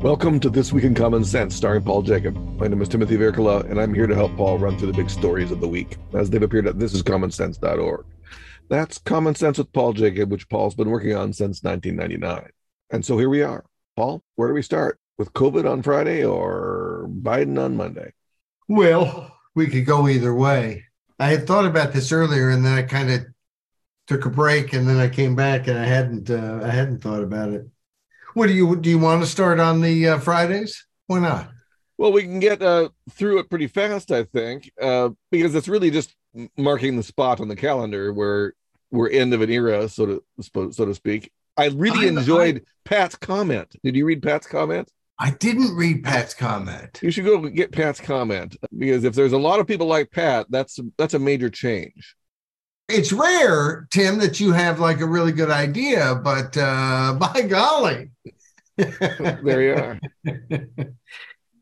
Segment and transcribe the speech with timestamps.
[0.00, 2.34] Welcome to This Week in Common Sense, starring Paul Jacob.
[2.58, 5.10] My name is Timothy Virkkala, and I'm here to help Paul run through the big
[5.10, 8.06] stories of the week as they've appeared at thisiscommonsense.org.
[8.70, 12.48] That's Common Sense with Paul Jacob, which Paul's been working on since 1999.
[12.88, 13.66] And so here we are.
[13.94, 14.98] Paul, where do we start?
[15.18, 18.14] With COVID on Friday or Biden on Monday?
[18.68, 20.84] Well, we could go either way.
[21.18, 23.26] I had thought about this earlier, and then I kind of
[24.06, 27.22] took a break, and then I came back, and I hadn't uh, I hadn't thought
[27.22, 27.66] about it.
[28.34, 28.90] What do you do?
[28.90, 30.86] You want to start on the uh, Fridays?
[31.06, 31.50] Why not?
[31.98, 35.90] Well, we can get uh, through it pretty fast, I think, uh, because it's really
[35.90, 36.14] just
[36.56, 38.54] marking the spot on the calendar where
[38.90, 40.24] we're end of an era, so to
[40.72, 41.30] so to speak.
[41.56, 43.74] I really I, enjoyed I, Pat's comment.
[43.82, 44.90] Did you read Pat's comment?
[45.18, 46.98] I didn't read Pat's comment.
[47.02, 50.46] You should go get Pat's comment because if there's a lot of people like Pat,
[50.48, 52.16] that's that's a major change
[52.90, 58.10] it's rare, Tim, that you have like a really good idea, but uh, by golly.
[58.76, 60.00] there you are.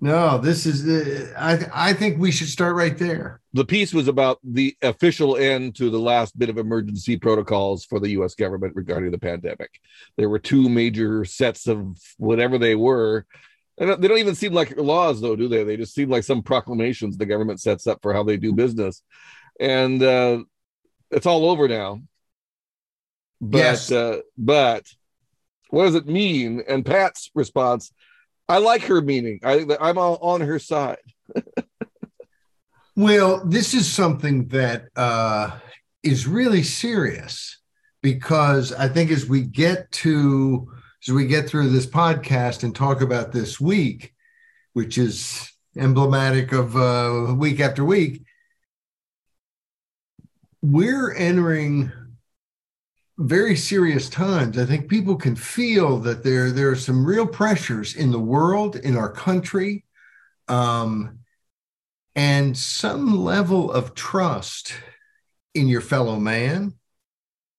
[0.01, 3.41] no, this is, uh, I, I think we should start right there.
[3.53, 7.99] The piece was about the official end to the last bit of emergency protocols for
[7.99, 9.81] the US government regarding the pandemic.
[10.17, 13.27] There were two major sets of whatever they were.
[13.81, 15.63] And they don't even seem like laws, though, do they?
[15.63, 19.03] They just seem like some proclamations the government sets up for how they do business.
[19.61, 20.43] And uh,
[21.11, 22.01] it's all over now.
[23.41, 23.93] But yes.
[23.93, 24.85] uh, but
[25.71, 26.63] what does it mean?
[26.67, 27.93] And Pat's response,
[28.49, 29.41] I like her meaning.
[29.45, 30.99] I I'm all on her side.
[32.97, 35.59] well, this is something that uh,
[36.03, 37.59] is really serious
[38.03, 40.69] because I think as we get to
[41.07, 44.15] as we get through this podcast and talk about this week,
[44.73, 48.25] which is emblematic of uh, week after week,
[50.63, 51.93] we're entering
[53.19, 54.59] very serious times.
[54.59, 58.77] I think people can feel that there, there are some real pressures in the world,
[58.77, 59.85] in our country,
[60.47, 61.19] um,
[62.15, 64.75] and some level of trust
[65.55, 66.75] in your fellow man.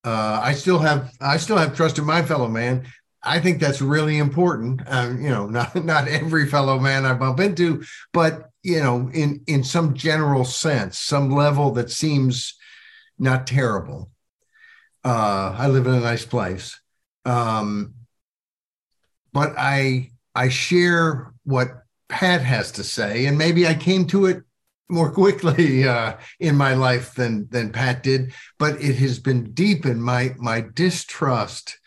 [0.04, 2.86] Uh, I still have I still have trust in my fellow man.
[3.22, 4.82] I think that's really important.
[4.88, 9.42] Um, you know, not not every fellow man I bump into, but you know, in
[9.48, 12.59] in some general sense, some level that seems
[13.20, 14.10] not terrible.
[15.04, 16.80] Uh, I live in a nice place.
[17.26, 17.96] Um,
[19.34, 24.44] but I I share what Pat has to say, and maybe I came to it
[24.90, 28.34] more quickly uh, in my life than than Pat did.
[28.58, 31.78] But it has been deepened my my distrust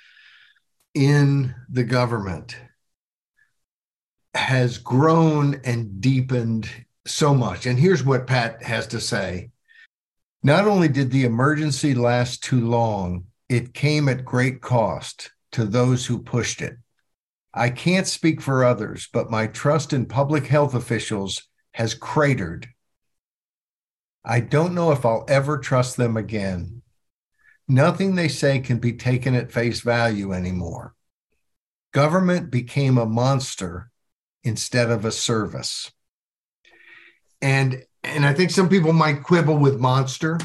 [0.95, 2.57] in the government
[4.35, 6.69] has grown and deepened
[7.07, 7.67] so much.
[7.67, 9.52] And here's what Pat has to say
[10.43, 16.07] not only did the emergency last too long, it came at great cost to those
[16.07, 16.77] who pushed it.
[17.55, 22.69] I can't speak for others, but my trust in public health officials has cratered.
[24.25, 26.83] I don't know if I'll ever trust them again.
[27.69, 30.95] Nothing they say can be taken at face value anymore.
[31.93, 33.91] Government became a monster
[34.43, 35.93] instead of a service.
[37.41, 40.39] And and I think some people might quibble with monster.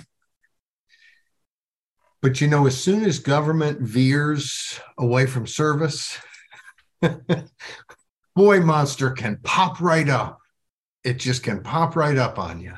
[2.22, 6.18] But you know, as soon as government veers away from service,
[8.36, 10.40] boy, monster can pop right up.
[11.04, 12.74] It just can pop right up on you.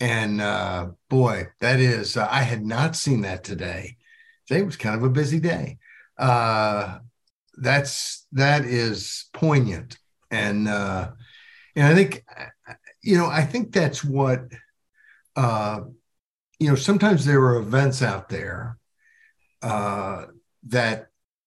[0.00, 3.96] And uh, boy, that is, uh, I had not seen that today.
[4.46, 5.78] Today was kind of a busy day.
[6.18, 6.98] Uh,
[7.56, 9.98] that's that is poignant,
[10.30, 11.10] and uh,
[11.76, 12.24] and I think
[13.02, 14.44] you know, I think that's what,
[15.36, 15.80] uh,
[16.58, 18.78] you know, sometimes there are events out there
[19.62, 20.26] uh,
[20.68, 21.06] that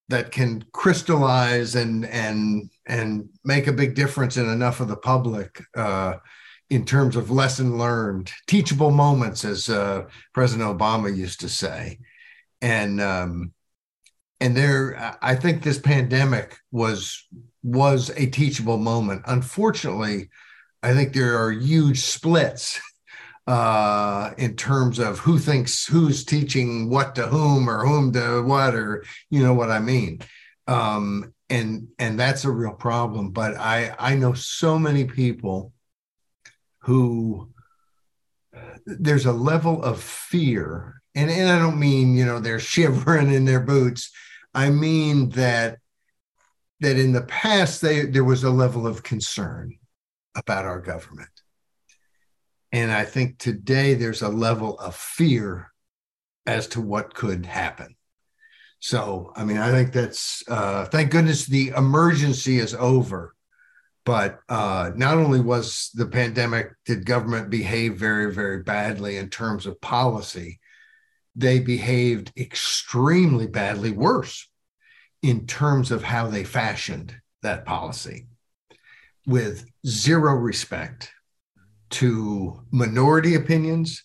[0.09, 5.63] that can crystallize and and and make a big difference in enough of the public
[5.75, 6.15] uh,
[6.69, 11.99] in terms of lesson learned, teachable moments, as uh, President Obama used to say,
[12.61, 13.53] and um,
[14.39, 17.27] and there, I think this pandemic was
[17.63, 19.21] was a teachable moment.
[19.25, 20.29] Unfortunately,
[20.83, 22.81] I think there are huge splits
[23.47, 28.75] uh, in terms of who thinks who's teaching what to whom or whom to what,
[28.75, 30.19] or you know what I mean.
[30.67, 33.31] Um, and and that's a real problem.
[33.31, 35.71] But I I know so many people
[36.79, 37.49] who
[38.85, 43.45] there's a level of fear, and and I don't mean you know they're shivering in
[43.45, 44.11] their boots.
[44.53, 45.79] I mean that
[46.81, 49.77] that in the past they there was a level of concern
[50.35, 51.29] about our government.
[52.71, 55.71] And I think today there's a level of fear
[56.45, 57.95] as to what could happen.
[58.79, 63.35] So, I mean, I think that's, uh, thank goodness the emergency is over.
[64.05, 69.65] But uh, not only was the pandemic, did government behave very, very badly in terms
[69.65, 70.59] of policy,
[71.35, 74.49] they behaved extremely badly worse
[75.21, 78.27] in terms of how they fashioned that policy
[79.25, 81.11] with zero respect
[81.91, 84.03] to minority opinions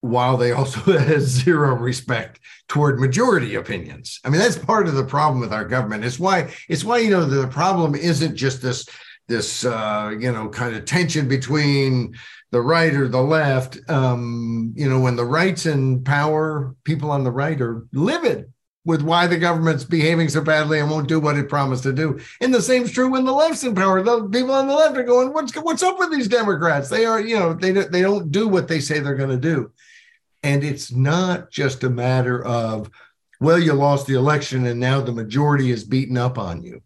[0.00, 4.20] while they also had zero respect toward majority opinions.
[4.24, 6.04] I mean, that's part of the problem with our government.
[6.04, 8.86] It's why it's why you know the problem isn't just this
[9.28, 12.14] this uh, you know kind of tension between
[12.50, 13.78] the right or the left.
[13.88, 18.52] Um, you know, when the right's in power, people on the right are livid
[18.84, 22.18] with why the government's behaving so badly and won't do what it promised to do.
[22.40, 24.02] And the same's true when the left's in power.
[24.02, 26.88] The people on the left are going, "What's what's up with these Democrats?
[26.88, 29.70] They are, you know, they they don't do what they say they're going to do."
[30.42, 32.90] And it's not just a matter of,
[33.40, 36.80] well, you lost the election and now the majority is beaten up on you.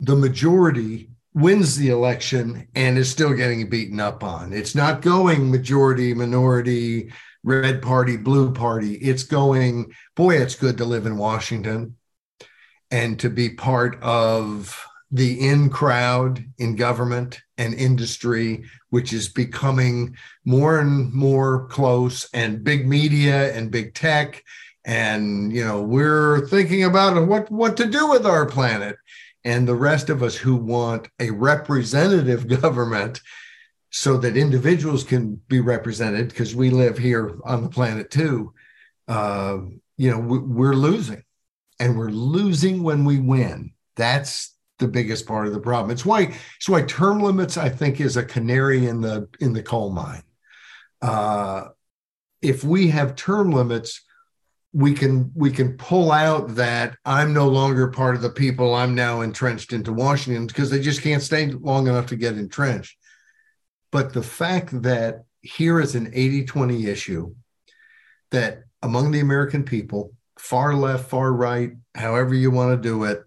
[0.00, 4.52] The majority wins the election and is still getting beaten up on.
[4.52, 7.12] It's not going majority, minority,
[7.44, 8.94] red party, blue party.
[8.94, 11.96] It's going, boy, it's good to live in Washington
[12.90, 20.16] and to be part of the in crowd in government and industry, which is becoming
[20.44, 24.42] more and more close, and big media and big tech.
[24.84, 28.96] And you know, we're thinking about what what to do with our planet.
[29.44, 33.20] And the rest of us who want a representative government
[33.96, 38.52] so that individuals can be represented, because we live here on the planet too,
[39.06, 39.58] uh,
[39.96, 41.22] you know, we're losing.
[41.78, 43.72] And we're losing when we win.
[43.94, 45.92] That's the biggest part of the problem.
[45.92, 49.62] It's why it's why term limits I think is a canary in the in the
[49.62, 50.24] coal mine.
[51.00, 51.68] Uh,
[52.42, 54.02] if we have term limits,
[54.72, 58.74] we can we can pull out that I'm no longer part of the people.
[58.74, 62.96] I'm now entrenched into Washington because they just can't stay long enough to get entrenched.
[63.94, 67.32] But the fact that here is an 80-20 issue
[68.32, 73.22] that among the American people, far left, far right, however you want to do it,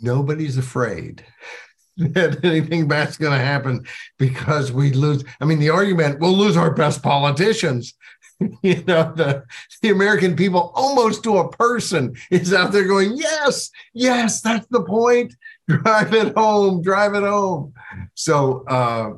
[0.00, 1.24] nobody's afraid
[1.96, 3.84] that anything bad's going to happen
[4.16, 5.24] because we lose.
[5.40, 7.94] I mean, the argument we'll lose our best politicians.
[8.62, 9.42] you know, the,
[9.82, 14.84] the American people almost to a person is out there going, Yes, yes, that's the
[14.84, 15.34] point.
[15.66, 17.74] Drive it home, drive it home.
[18.14, 19.14] So, uh,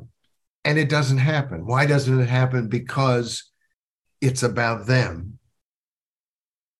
[0.63, 1.65] and it doesn't happen.
[1.65, 2.67] Why doesn't it happen?
[2.67, 3.51] Because
[4.21, 5.39] it's about them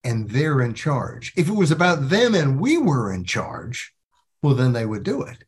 [0.03, 1.33] and they're in charge.
[1.35, 3.93] If it was about them and we were in charge,
[4.41, 5.43] well, then they would do it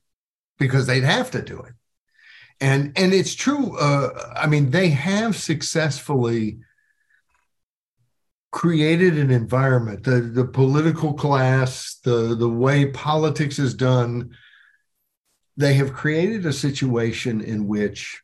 [0.58, 1.74] because they'd have to do it.
[2.62, 3.78] And and it's true.
[3.78, 6.60] Uh, I mean, they have successfully
[8.52, 10.04] created an environment.
[10.04, 14.36] The the political class, the the way politics is done.
[15.56, 18.22] They have created a situation in which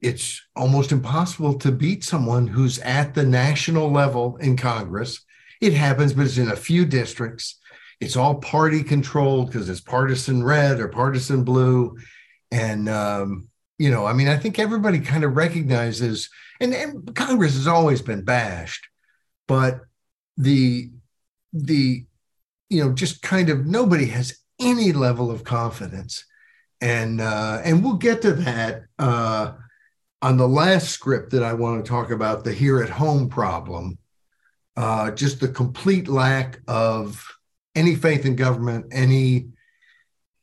[0.00, 5.24] it's almost impossible to beat someone who's at the national level in Congress.
[5.60, 7.58] It happens, but it's in a few districts.
[8.00, 11.96] It's all party controlled because it's partisan red or partisan blue.
[12.50, 16.28] And, um, you know, I mean, I think everybody kind of recognizes,
[16.60, 18.86] and, and Congress has always been bashed,
[19.48, 19.80] but
[20.36, 20.90] the,
[21.52, 22.04] the,
[22.68, 26.24] you know, just kind of nobody has any level of confidence.
[26.80, 29.52] And, uh, and we'll get to that, uh,
[30.22, 33.98] on the last script that I want to talk about, the here at home problem,
[34.76, 37.24] uh, just the complete lack of
[37.74, 39.48] any faith in government, any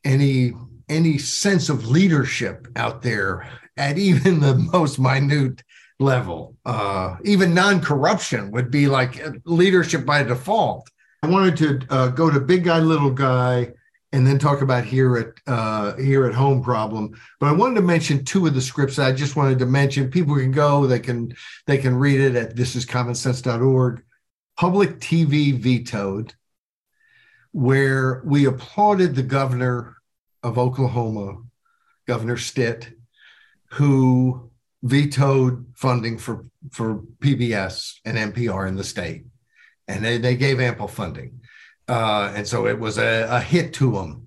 [0.04, 0.52] any
[0.88, 5.62] any sense of leadership out there at even the most minute
[5.98, 6.56] level.
[6.64, 10.88] Uh, even non-corruption would be like leadership by default.
[11.22, 13.72] I wanted to uh, go to big guy, little guy,
[14.14, 17.20] and then talk about here at uh, here at home problem.
[17.40, 20.08] But I wanted to mention two of the scripts I just wanted to mention.
[20.08, 21.34] People can go, they can
[21.66, 24.04] they can read it at thisiscommonsense.org.
[24.56, 26.32] Public TV vetoed,
[27.50, 29.96] where we applauded the governor
[30.44, 31.42] of Oklahoma,
[32.06, 32.90] Governor Stitt,
[33.70, 34.48] who
[34.84, 39.24] vetoed funding for for PBS and NPR in the state,
[39.88, 41.40] and they, they gave ample funding.
[41.88, 44.26] Uh, and so it was a, a hit to him.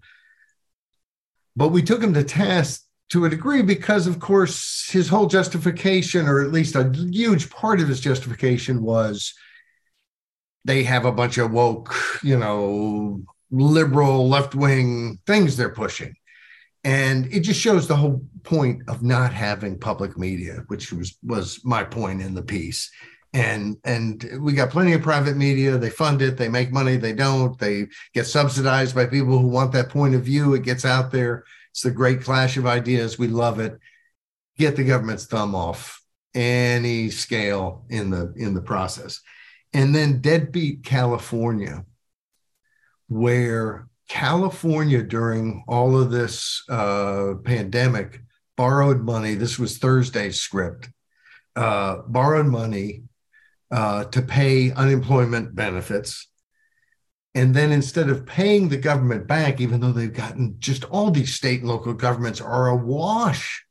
[1.55, 6.27] But we took him to task to a degree because, of course, his whole justification,
[6.27, 9.33] or at least a huge part of his justification, was
[10.65, 16.13] they have a bunch of woke, you know, liberal left wing things they're pushing.
[16.83, 21.59] And it just shows the whole point of not having public media, which was was
[21.63, 22.91] my point in the piece.
[23.33, 25.77] And and we got plenty of private media.
[25.77, 26.37] They fund it.
[26.37, 26.97] They make money.
[26.97, 27.57] They don't.
[27.59, 30.53] They get subsidized by people who want that point of view.
[30.53, 31.43] It gets out there.
[31.71, 33.19] It's the great clash of ideas.
[33.19, 33.77] We love it.
[34.57, 36.01] Get the government's thumb off
[36.33, 39.21] any scale in the in the process.
[39.73, 41.83] And then deadbeat california
[43.09, 48.21] where california during all of this uh, pandemic
[48.55, 49.35] borrowed money.
[49.35, 50.89] This was thursday's script.
[51.55, 53.03] Uh, borrowed money
[53.71, 56.27] uh, to pay unemployment benefits.
[57.35, 61.35] And then instead of paying the government back, even though they've gotten just all these
[61.35, 63.63] state and local governments are awash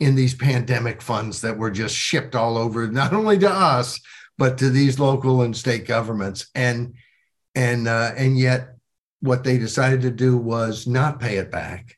[0.00, 4.00] in these pandemic funds that were just shipped all over, not only to us,
[4.38, 6.48] but to these local and state governments.
[6.54, 6.94] And
[7.54, 8.76] and uh, and yet
[9.20, 11.96] what they decided to do was not pay it back.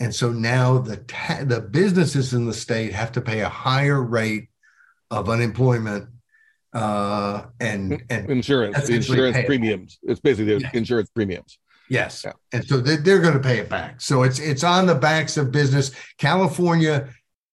[0.00, 4.02] And so now the ta- the businesses in the state have to pay a higher
[4.02, 4.50] rate
[5.10, 6.08] of unemployment
[6.72, 9.98] uh, and and insurance insurance premiums.
[10.02, 10.12] It.
[10.12, 10.70] It's basically yeah.
[10.72, 11.58] insurance premiums.
[11.88, 12.32] Yes, yeah.
[12.52, 14.00] and so they're, they're going to pay it back.
[14.00, 15.90] So it's it's on the backs of business.
[16.18, 17.08] California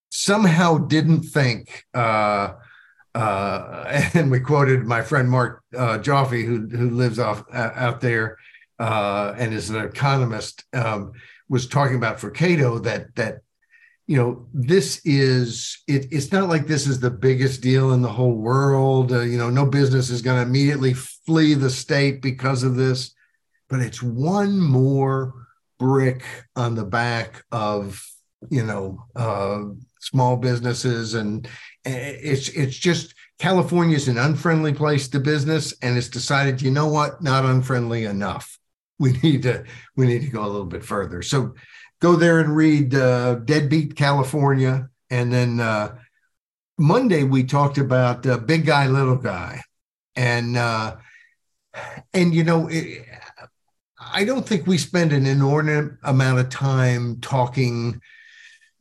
[0.09, 1.85] somehow didn't think.
[1.93, 2.53] Uh,
[3.15, 3.83] uh,
[4.13, 8.37] and we quoted my friend Marc uh, Joffe, who who lives off uh, out there
[8.79, 11.11] uh, and is an economist, um,
[11.49, 13.41] was talking about for Cato that that
[14.09, 18.09] you know this is it, it's not like this is the biggest deal in the
[18.09, 19.11] whole world.
[19.11, 23.13] Uh, you know no business is going to immediately flee the state because of this
[23.69, 25.33] but it's one more
[25.77, 26.23] brick
[26.55, 28.03] on the back of
[28.49, 29.61] you know uh,
[29.99, 31.47] small businesses and
[31.85, 36.87] it's it's just California is an unfriendly place to business and it's decided you know
[36.87, 38.57] what not unfriendly enough.
[38.97, 39.63] We need to
[39.95, 41.21] we need to go a little bit further.
[41.21, 41.53] So
[41.99, 44.89] go there and read uh, Deadbeat California.
[45.09, 45.97] And then uh,
[46.77, 49.61] Monday we talked about uh, Big Guy, Little Guy.
[50.15, 50.97] And, uh,
[52.13, 53.05] and you know, it,
[53.99, 58.01] I don't think we spend an inordinate amount of time talking,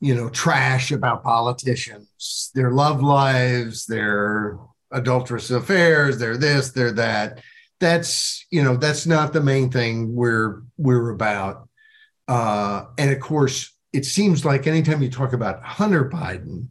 [0.00, 4.58] you know, trash about politicians, their love lives, their
[4.90, 7.42] adulterous affairs, their this, their that.
[7.80, 11.67] That's, you know, that's not the main thing we're we're about
[12.28, 16.68] uh, and of course, it seems like anytime you talk about Hunter Biden,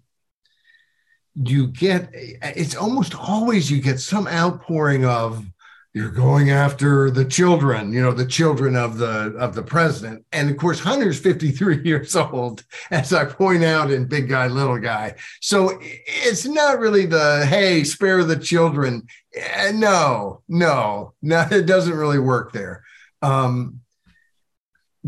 [1.33, 5.45] you get it's almost always you get some outpouring of
[5.93, 10.25] you're going after the children you know the children of the of the president.
[10.31, 14.79] And of course hunter's 53 years old as i point out in big guy little
[14.79, 15.15] guy.
[15.41, 19.07] So it's not really the hey spare the children.
[19.35, 22.83] Eh, no no no it doesn't really work there.
[23.21, 23.81] Um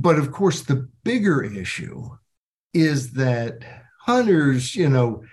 [0.01, 2.09] but of course, the bigger issue
[2.73, 3.59] is that
[4.05, 5.23] Hunter's, you know,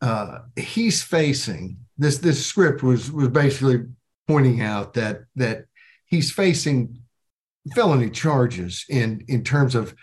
[0.00, 2.18] uh, he's facing this.
[2.18, 3.84] This script was was basically
[4.26, 5.66] pointing out that that
[6.06, 7.02] he's facing
[7.74, 9.94] felony charges in in terms of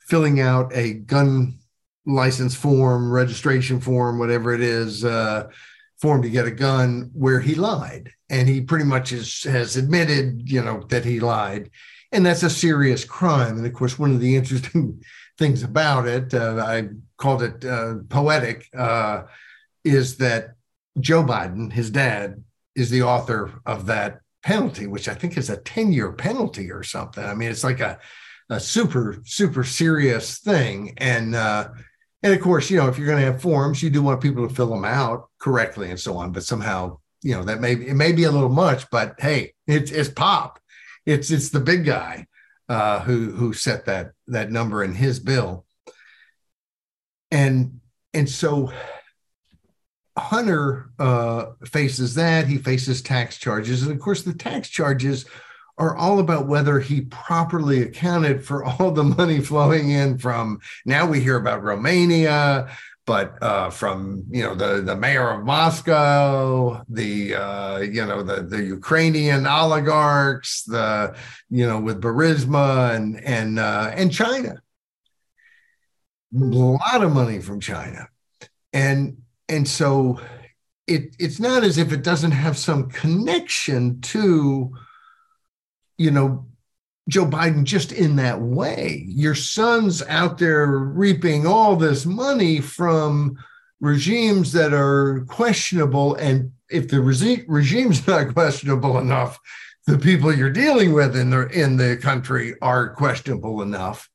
[0.00, 1.58] filling out a gun
[2.04, 5.48] license form, registration form, whatever it is, uh,
[6.00, 10.50] form to get a gun, where he lied, and he pretty much is, has admitted,
[10.50, 11.70] you know, that he lied
[12.12, 13.56] and that's a serious crime.
[13.56, 15.02] And of course, one of the interesting
[15.38, 19.22] things about it, uh, I called it uh, poetic, uh,
[19.84, 20.54] is that
[21.00, 22.44] Joe Biden, his dad,
[22.76, 26.82] is the author of that penalty, which I think is a 10 year penalty or
[26.82, 27.24] something.
[27.24, 27.98] I mean, it's like a,
[28.50, 30.94] a super, super serious thing.
[30.98, 31.68] And, uh,
[32.22, 34.46] and of course, you know, if you're going to have forms, you do want people
[34.46, 36.32] to fill them out correctly and so on.
[36.32, 39.90] But somehow, you know, that may it may be a little much, but hey, it's
[39.90, 40.58] it's pop
[41.06, 42.26] it's it's the big guy
[42.68, 45.64] uh, who who set that that number in his bill,
[47.30, 47.80] and
[48.14, 48.72] and so
[50.16, 52.46] Hunter uh, faces that.
[52.46, 55.24] He faces tax charges, and of course, the tax charges
[55.78, 60.60] are all about whether he properly accounted for all the money flowing in from.
[60.84, 62.68] Now we hear about Romania,
[63.04, 68.42] but uh, from you know the the mayor of Moscow, the uh, you know the
[68.42, 71.16] the Ukrainian oligarchs, the
[71.50, 74.62] you know with Burisma and and uh, and China,
[76.34, 78.08] a lot of money from China,
[78.72, 79.18] and
[79.48, 80.20] and so
[80.86, 84.72] it it's not as if it doesn't have some connection to
[85.98, 86.46] you know
[87.08, 89.04] Joe Biden just in that way.
[89.08, 93.36] Your son's out there reaping all this money from
[93.80, 96.14] regimes that are questionable.
[96.14, 99.38] And if the regi- regime's not questionable enough,
[99.86, 104.08] the people you're dealing with in the in the country are questionable enough.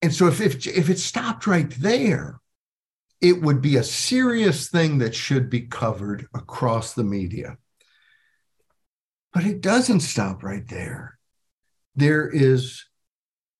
[0.00, 2.40] And so if if, if it stopped right there,
[3.20, 7.58] it would be a serious thing that should be covered across the media.
[9.34, 11.17] But it doesn't stop right there.
[11.98, 12.84] There is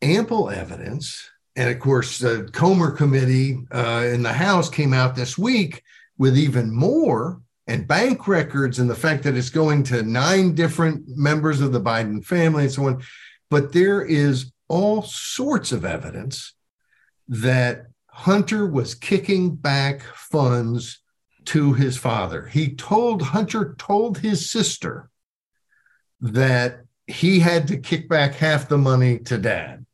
[0.01, 1.29] ample evidence.
[1.57, 5.83] And of course, the Comer committee uh, in the House came out this week
[6.19, 11.03] with even more and bank records and the fact that it's going to nine different
[11.09, 13.03] members of the Biden family and so on.
[13.51, 16.55] But there is all sorts of evidence
[17.27, 21.01] that Hunter was kicking back funds
[21.47, 22.47] to his father.
[22.47, 25.11] He told Hunter told his sister
[26.21, 29.87] that he had to kick back half the money to dad.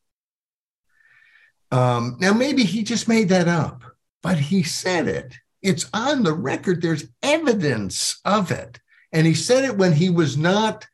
[1.71, 3.83] Um, now, maybe he just made that up,
[4.23, 5.35] but he said it.
[5.63, 6.83] It's on the record.
[6.83, 8.81] There's evidence of it.
[9.13, 10.87] And he said it when he was not,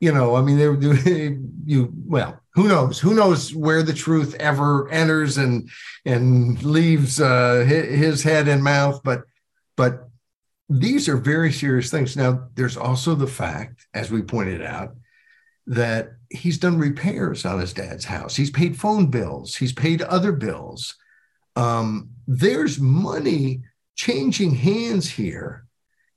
[0.00, 0.76] you know, I mean, they, were
[1.64, 2.98] you, well, who knows?
[2.98, 5.70] Who knows where the truth ever enters and
[6.04, 9.00] and leaves uh, his head and mouth?
[9.04, 9.22] But
[9.76, 10.08] but
[10.68, 12.16] these are very serious things.
[12.16, 14.96] Now, there's also the fact, as we pointed out,
[15.68, 18.34] that he's done repairs on his dad's house.
[18.34, 19.54] He's paid phone bills.
[19.54, 20.96] He's paid other bills.
[21.56, 23.62] Um, there's money
[23.94, 25.66] changing hands here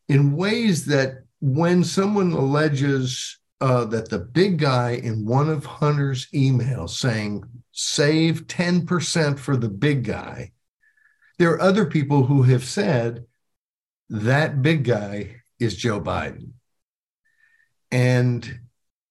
[0.07, 6.27] in ways that when someone alleges uh, that the big guy in one of Hunter's
[6.27, 7.43] emails saying,
[7.73, 10.51] save 10% for the big guy,
[11.39, 13.25] there are other people who have said
[14.09, 16.51] that big guy is Joe Biden.
[17.91, 18.59] And,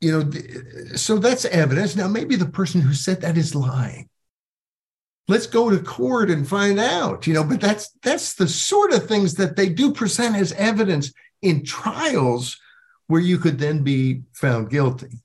[0.00, 1.94] you know, so that's evidence.
[1.94, 4.08] Now, maybe the person who said that is lying.
[5.28, 9.06] Let's go to court and find out, you know, but that's that's the sort of
[9.06, 12.58] things that they do present as evidence in trials
[13.06, 15.18] where you could then be found guilty.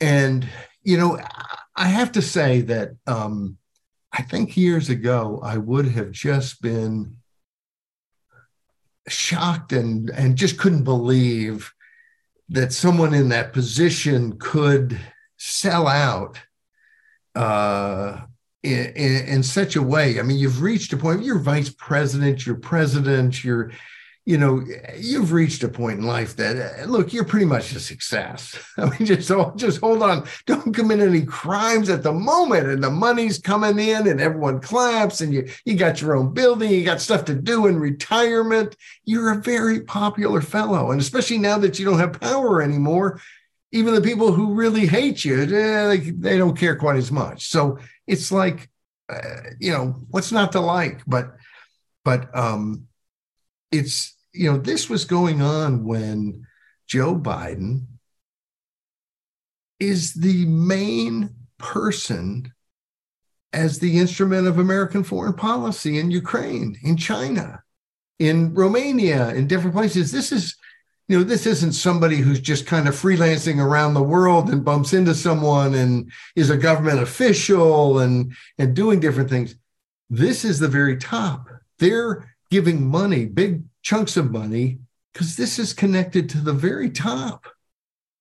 [0.00, 0.46] And,
[0.82, 1.18] you know,
[1.76, 3.58] I have to say that um,
[4.12, 7.16] I think years ago, I would have just been
[9.06, 11.72] shocked and, and just couldn't believe
[12.48, 14.98] that someone in that position could
[15.36, 16.38] sell out
[17.34, 18.20] uh,
[18.62, 20.18] in, in, in, such a way.
[20.18, 23.70] I mean, you've reached a point, you're vice president, you're president, you're
[24.28, 24.62] you know,
[24.94, 28.62] you've reached a point in life that uh, look, you're pretty much a success.
[28.76, 32.90] I mean, just just hold on, don't commit any crimes at the moment, and the
[32.90, 37.00] money's coming in, and everyone claps, and you you got your own building, you got
[37.00, 38.76] stuff to do in retirement.
[39.06, 43.22] You're a very popular fellow, and especially now that you don't have power anymore,
[43.72, 47.48] even the people who really hate you, they, they don't care quite as much.
[47.48, 48.68] So it's like,
[49.08, 51.00] uh, you know, what's not to like?
[51.06, 51.34] But
[52.04, 52.88] but um,
[53.72, 56.46] it's you know, this was going on when
[56.86, 57.86] Joe Biden
[59.80, 62.52] is the main person
[63.52, 67.62] as the instrument of American foreign policy in Ukraine, in China,
[68.18, 70.12] in Romania, in different places.
[70.12, 70.56] This is,
[71.08, 74.92] you know, this isn't somebody who's just kind of freelancing around the world and bumps
[74.92, 79.54] into someone and is a government official and and doing different things.
[80.10, 81.48] This is the very top.
[81.78, 84.78] They're giving money, big chunks of money,
[85.12, 87.46] because this is connected to the very top.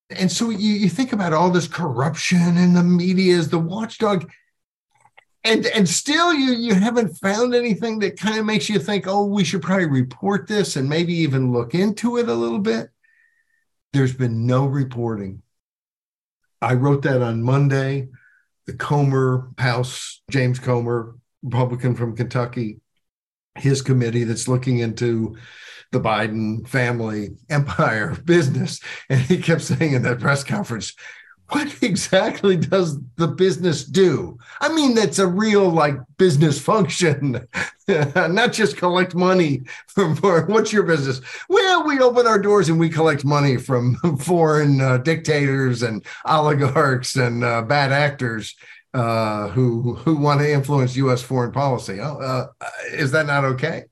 [0.10, 4.30] And so you, you think about all this corruption and the media is the watchdog.
[5.43, 9.26] And, and still you you haven't found anything that kind of makes you think, oh,
[9.26, 12.89] we should probably report this and maybe even look into it a little bit.
[13.93, 15.41] There's been no reporting.
[16.62, 18.10] I wrote that on Monday.
[18.65, 22.82] The Comer House, James Comer, Republican from Kentucky,
[23.58, 25.38] his committee that's looking into
[25.91, 28.80] the Biden family empire business.
[29.10, 30.93] And he kept saying in that press conference,
[31.50, 34.38] what exactly does the business do?
[34.60, 37.48] I mean, that's a real like business function,
[37.88, 41.22] not just collect money from for what's your business?
[41.48, 47.15] Well, we open our doors and we collect money from foreign uh, dictators and oligarchs
[47.15, 48.54] and uh, bad actors
[48.97, 51.21] uh, who who want to influence U.S.
[51.21, 51.99] foreign policy.
[52.01, 52.47] Oh, uh,
[52.91, 53.83] is that not okay?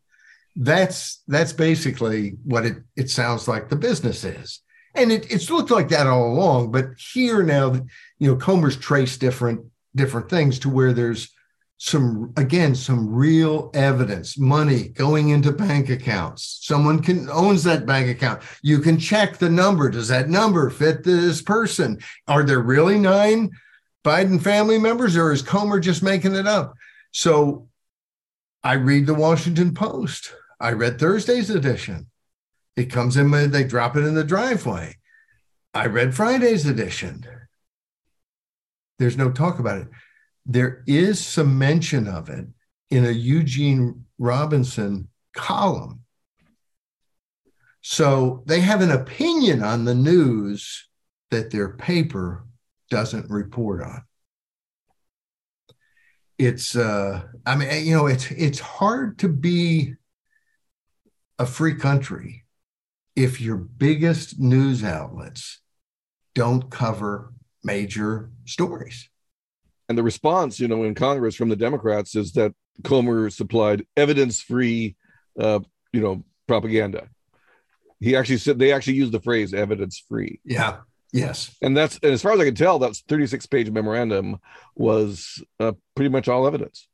[0.56, 4.62] That's that's basically what it it sounds like the business is,
[4.96, 6.72] and it, it's looked like that all along.
[6.72, 7.74] But here now,
[8.18, 9.64] you know, Comer's traced different
[9.94, 11.30] different things to where there's
[11.78, 18.08] some again some real evidence money going into bank accounts someone can owns that bank
[18.08, 22.98] account you can check the number does that number fit this person are there really
[22.98, 23.52] nine
[24.06, 26.76] Biden family members, or is Comer just making it up?
[27.12, 27.68] So
[28.64, 30.32] I read the Washington Post.
[30.60, 32.12] I read Thursday's edition.
[32.76, 34.98] It comes in, they drop it in the driveway.
[35.74, 37.26] I read Friday's edition.
[39.00, 39.88] There's no talk about it.
[40.46, 42.46] There is some mention of it
[42.90, 46.02] in a Eugene Robinson column.
[47.82, 50.88] So they have an opinion on the news
[51.32, 52.46] that their paper
[52.96, 54.02] doesn't report on.
[56.38, 59.96] It's uh I mean you know it's it's hard to be
[61.38, 62.46] a free country
[63.14, 65.62] if your biggest news outlets
[66.36, 67.34] don't cover
[67.66, 69.10] major stories.
[69.90, 72.54] And the response, you know, in Congress from the Democrats is that
[72.84, 74.96] Comer supplied evidence-free,
[75.38, 75.60] uh,
[75.92, 77.10] you know, propaganda.
[78.00, 80.78] He actually said they actually used the phrase "evidence-free." Yeah.
[81.16, 81.56] Yes.
[81.62, 84.38] And that's and as far as I can tell, that's 36-page memorandum
[84.76, 86.90] was uh, pretty much all evidence.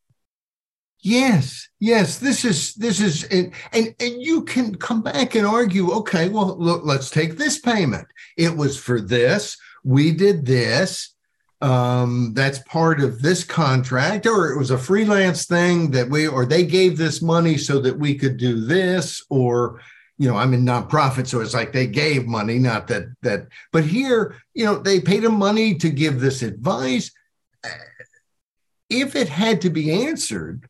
[0.99, 2.19] Yes, yes.
[2.19, 5.91] This is this is and, and and you can come back and argue.
[5.93, 8.07] Okay, well, look, let's take this payment.
[8.37, 9.57] It was for this.
[9.83, 11.15] We did this.
[11.59, 16.45] Um, that's part of this contract, or it was a freelance thing that we or
[16.45, 19.81] they gave this money so that we could do this, or
[20.21, 23.47] you know, I'm in nonprofit, so it's like they gave money, not that that.
[23.71, 27.09] But here, you know, they paid him money to give this advice.
[27.63, 27.69] Eh,
[28.91, 30.69] if it had to be answered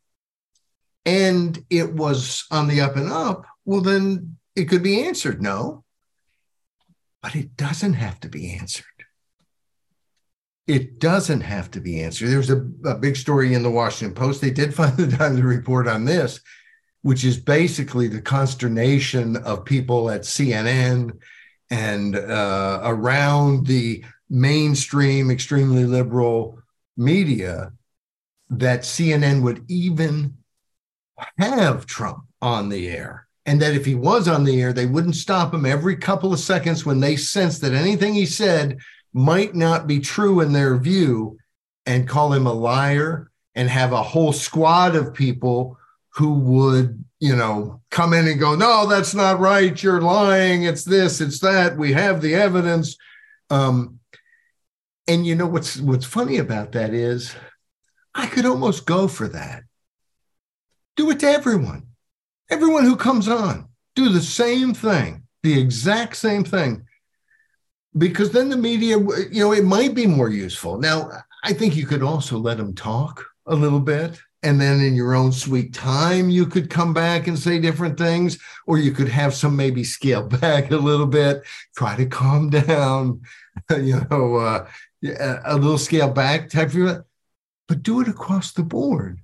[1.05, 5.83] and it was on the up and up, well, then it could be answered no.
[7.21, 8.85] But it doesn't have to be answered.
[10.65, 12.29] It doesn't have to be answered.
[12.29, 14.39] There's a, a big story in the Washington Post.
[14.39, 16.39] They did find the time to report on this,
[17.01, 21.17] which is basically the consternation of people at CNN
[21.69, 26.59] and uh, around the mainstream, extremely liberal
[26.97, 27.71] media
[28.49, 30.37] that CNN would even
[31.37, 33.27] have Trump on the air.
[33.45, 36.39] And that if he was on the air, they wouldn't stop him every couple of
[36.39, 38.77] seconds when they sensed that anything he said
[39.13, 41.37] might not be true in their view
[41.85, 45.77] and call him a liar and have a whole squad of people
[46.15, 49.81] who would, you know, come in and go, no, that's not right.
[49.81, 50.63] You're lying.
[50.63, 51.77] It's this, it's that.
[51.77, 52.97] We have the evidence.
[53.49, 53.99] Um,
[55.07, 57.35] and you know what's what's funny about that is
[58.13, 59.63] I could almost go for that
[60.95, 61.87] do it to everyone.
[62.49, 66.85] Everyone who comes on, do the same thing, the exact same thing.
[67.97, 70.77] Because then the media, you know, it might be more useful.
[70.77, 71.09] Now,
[71.43, 74.19] I think you could also let them talk a little bit.
[74.43, 78.39] And then in your own sweet time, you could come back and say different things,
[78.65, 81.43] or you could have some maybe scale back a little bit,
[81.75, 83.21] try to calm down,
[83.69, 84.67] you know, uh,
[85.45, 87.05] a little scale back type of,
[87.67, 89.19] but do it across the board.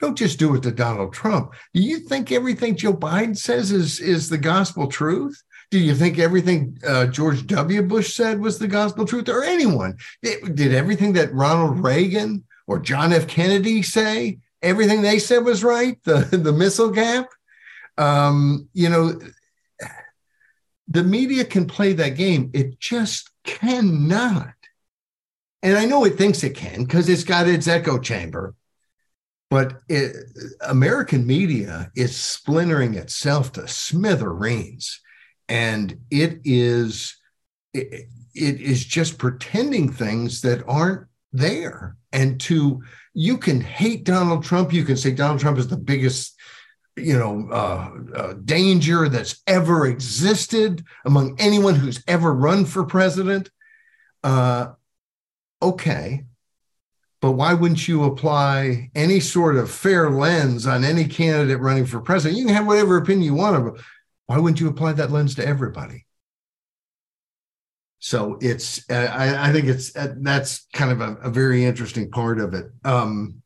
[0.00, 1.52] Don't just do it to Donald Trump.
[1.72, 5.40] Do you think everything Joe Biden says is, is the gospel truth?
[5.70, 7.82] Do you think everything uh, George W.
[7.82, 9.96] Bush said was the gospel truth or anyone?
[10.22, 13.28] Did, did everything that Ronald Reagan or John F.
[13.28, 16.02] Kennedy say, everything they said was right?
[16.04, 17.28] The, the missile gap?
[17.98, 19.20] Um, you know,
[20.88, 22.50] the media can play that game.
[22.54, 24.54] It just cannot.
[25.62, 28.54] And I know it thinks it can because it's got its echo chamber
[29.52, 30.16] but it,
[30.62, 34.98] American media is splintering itself to smithereens,
[35.46, 37.18] and it is
[37.74, 41.98] it, it is just pretending things that aren't there.
[42.14, 42.82] And to
[43.14, 46.36] you can hate Donald Trump, you can say Donald Trump is the biggest
[46.96, 53.50] you know uh, uh, danger that's ever existed among anyone who's ever run for president.
[54.22, 54.72] Uh,
[55.60, 56.24] okay,
[57.20, 62.00] but why wouldn't you apply any sort of fair lens on any candidate running for
[62.00, 62.38] president?
[62.38, 63.86] You can have whatever opinion you want of,
[64.26, 66.04] why wouldn't you apply that lens to everybody?
[68.04, 72.40] So it's, I, I, think it's uh, that's kind of a, a, very interesting part
[72.40, 72.66] of it.
[72.84, 73.42] Um,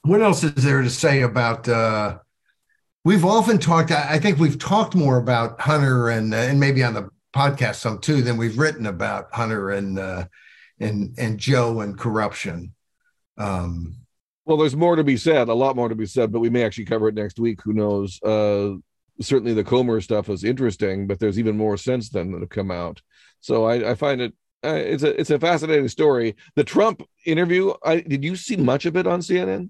[0.00, 1.68] what else is there to say about?
[1.68, 2.16] Uh,
[3.04, 3.90] we've often talked.
[3.90, 7.98] I think we've talked more about Hunter and uh, and maybe on the podcast some
[7.98, 10.24] too than we've written about Hunter and uh,
[10.80, 12.72] and and Joe and corruption.
[13.36, 13.96] Um,
[14.46, 16.64] well, there's more to be said, a lot more to be said, but we may
[16.64, 17.60] actually cover it next week.
[17.60, 18.18] Who knows?
[18.22, 18.76] Uh,
[19.20, 22.70] certainly the Comer stuff is interesting, but there's even more since then that have come
[22.70, 23.02] out.
[23.44, 24.32] So I, I find it
[24.64, 26.34] uh, it's a it's a fascinating story.
[26.54, 29.68] The Trump interview, I did you see much of it on CNN?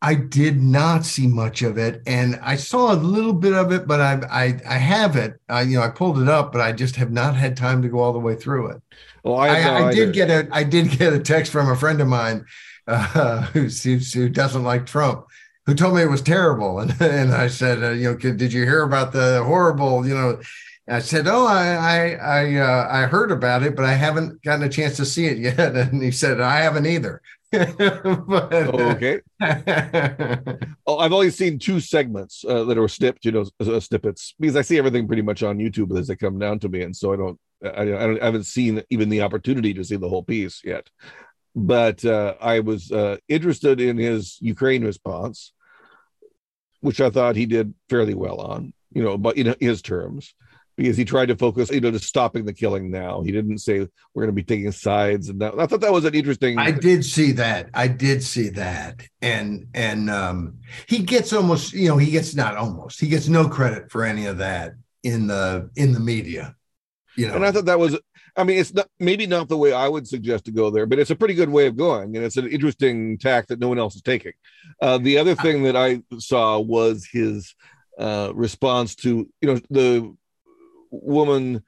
[0.00, 3.88] I did not see much of it, and I saw a little bit of it,
[3.88, 5.40] but I I, I have it.
[5.48, 7.88] I, you know, I pulled it up, but I just have not had time to
[7.88, 8.82] go all the way through it.
[9.24, 12.00] Well, I, I, I did get a I did get a text from a friend
[12.00, 12.44] of mine
[12.86, 15.26] uh, who, who doesn't like Trump,
[15.64, 16.78] who told me it was terrible.
[16.80, 20.40] And, and I said, uh, you know, did you hear about the horrible, you know,
[20.88, 24.64] I said, "Oh, I I I, uh, I heard about it, but I haven't gotten
[24.64, 27.22] a chance to see it yet." And he said, "I haven't either."
[27.52, 29.20] but, okay.
[30.86, 34.56] oh, I've only seen two segments uh, that are snipped, you know, uh, snippets, because
[34.56, 37.12] I see everything pretty much on YouTube as they come down to me, and so
[37.12, 40.24] I don't, I, I, don't, I haven't seen even the opportunity to see the whole
[40.24, 40.90] piece yet.
[41.54, 45.52] But uh, I was uh, interested in his Ukraine response,
[46.80, 50.34] which I thought he did fairly well on, you know, but in his terms
[50.76, 53.22] because he tried to focus, you know, to stopping the killing now.
[53.22, 53.80] He didn't say
[54.14, 56.58] we're going to be taking sides, and that, I thought that was an interesting.
[56.58, 57.70] I did see that.
[57.74, 62.56] I did see that, and and um, he gets almost, you know, he gets not
[62.56, 66.54] almost, he gets no credit for any of that in the in the media.
[67.16, 67.98] You know, and I thought that was.
[68.38, 70.98] I mean, it's not maybe not the way I would suggest to go there, but
[70.98, 73.78] it's a pretty good way of going, and it's an interesting tack that no one
[73.78, 74.32] else is taking.
[74.82, 77.54] Uh, the other thing that I saw was his
[77.98, 80.14] uh, response to you know the
[81.02, 81.62] woman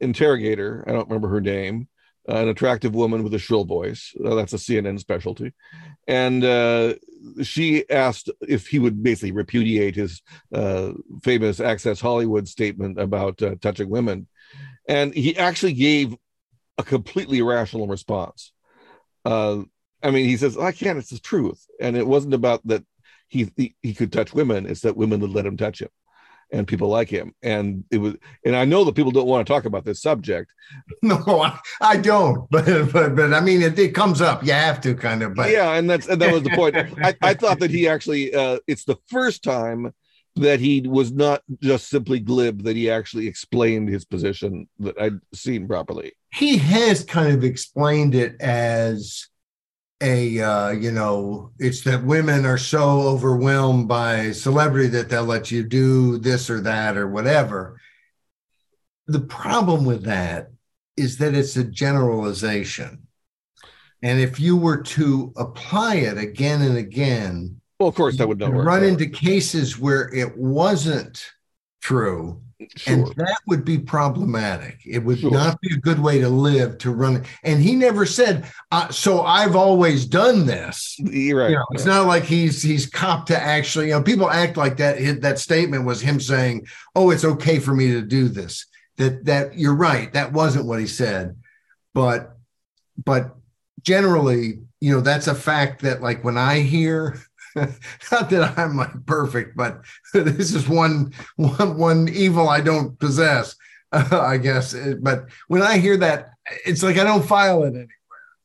[0.00, 0.84] interrogator.
[0.86, 1.88] I don't remember her name.
[2.28, 4.14] Uh, an attractive woman with a shrill voice.
[4.24, 5.52] Uh, that's a CNN specialty.
[6.06, 6.94] And uh,
[7.42, 10.20] she asked if he would basically repudiate his
[10.52, 10.92] uh,
[11.24, 14.28] famous Access Hollywood statement about uh, touching women.
[14.86, 16.14] And he actually gave
[16.76, 18.52] a completely rational response.
[19.24, 19.62] Uh,
[20.02, 21.64] I mean, he says, I can't, it's the truth.
[21.80, 22.84] And it wasn't about that
[23.28, 25.90] he, he, he could touch women, it's that women would let him touch him
[26.52, 27.34] and people like him.
[27.42, 30.52] And it was, and I know that people don't want to talk about this subject.
[31.02, 32.48] No, I, don't.
[32.50, 34.44] But, but but I mean, it, it comes up.
[34.44, 35.34] You have to kind of.
[35.34, 36.76] But yeah, and that's and that was the point.
[36.76, 39.92] I, I thought that he actually, uh, it's the first time
[40.36, 45.18] that he was not just simply glib; that he actually explained his position that I'd
[45.34, 46.12] seen properly.
[46.32, 49.28] He has kind of explained it as
[50.00, 55.50] a uh, you know it's that women are so overwhelmed by celebrity that they'll let
[55.50, 57.80] you do this or that or whatever.
[59.06, 60.50] The problem with that
[60.96, 63.06] is that it's a generalization.
[64.02, 68.38] And if you were to apply it again and again well of course that would
[68.38, 71.32] not work run into cases where it wasn't
[71.80, 72.40] true
[72.76, 72.94] Sure.
[72.94, 74.80] And that would be problematic.
[74.84, 75.30] It would sure.
[75.30, 77.24] not be a good way to live to run.
[77.42, 81.50] And he never said, uh, "So I've always done this." You're right.
[81.50, 83.86] You know, it's not like he's he's copped to actually.
[83.86, 85.22] You know, people act like that.
[85.22, 88.66] That statement was him saying, "Oh, it's okay for me to do this."
[88.98, 90.12] That that you're right.
[90.12, 91.36] That wasn't what he said,
[91.94, 92.36] but
[93.02, 93.36] but
[93.82, 97.18] generally, you know, that's a fact that like when I hear
[98.12, 99.82] not that I'm like perfect, but
[100.14, 103.56] this is one one one evil I don't possess,
[103.92, 104.74] uh, I guess.
[105.00, 106.30] But when I hear that,
[106.64, 107.88] it's like I don't file it anywhere.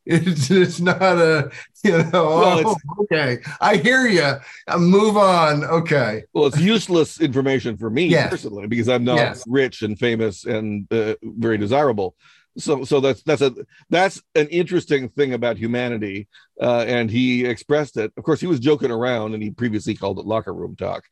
[0.08, 1.52] It's it's not a
[1.84, 2.10] you know.
[2.14, 4.36] Well, oh, okay, I hear you.
[4.68, 5.64] Uh, move on.
[5.64, 6.24] Okay.
[6.34, 8.30] Well, it's useless information for me yes.
[8.30, 9.44] personally because I'm not yes.
[9.48, 12.16] rich and famous and uh, very desirable
[12.58, 13.54] so so that's that's a
[13.90, 16.28] that's an interesting thing about humanity
[16.62, 18.14] uh, and he expressed it.
[18.18, 21.04] Of course he was joking around and he previously called it locker room talk.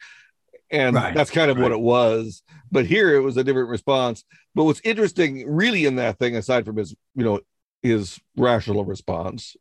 [0.72, 1.64] And right, that's kind of right.
[1.64, 2.42] what it was.
[2.72, 4.24] But here it was a different response.
[4.56, 7.42] But what's interesting really in that thing aside from his you know
[7.82, 9.56] his rational response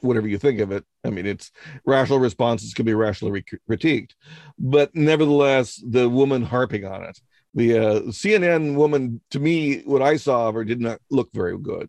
[0.00, 1.50] whatever you think of it i mean it's
[1.86, 4.12] rational responses can be rationally critiqued.
[4.58, 7.18] But nevertheless the woman harping on it
[7.54, 11.56] the uh, CNN woman, to me, what I saw of her did not look very
[11.56, 11.88] good.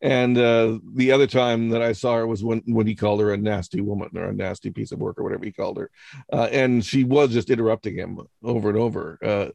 [0.00, 3.32] And uh, the other time that I saw her was when, when he called her
[3.32, 5.90] a nasty woman or a nasty piece of work or whatever he called her.
[6.32, 9.18] Uh, and she was just interrupting him over and over.
[9.22, 9.48] Uh,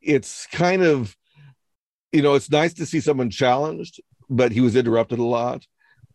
[0.00, 1.16] it's kind of,
[2.12, 5.66] you know, it's nice to see someone challenged, but he was interrupted a lot.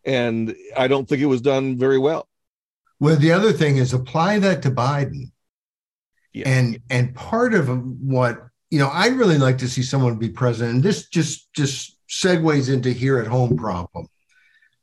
[0.04, 2.28] And I don't think it was done very well.
[3.00, 5.32] Well, the other thing is apply that to Biden.
[6.32, 6.48] Yeah.
[6.48, 7.68] And and part of
[8.00, 10.74] what you know, I'd really like to see someone be president.
[10.74, 14.08] And this just just segues into here at home problem,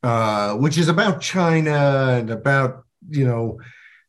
[0.01, 3.59] uh, which is about China and about you know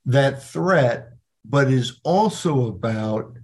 [0.06, 1.14] that threat,
[1.44, 3.36] but is also about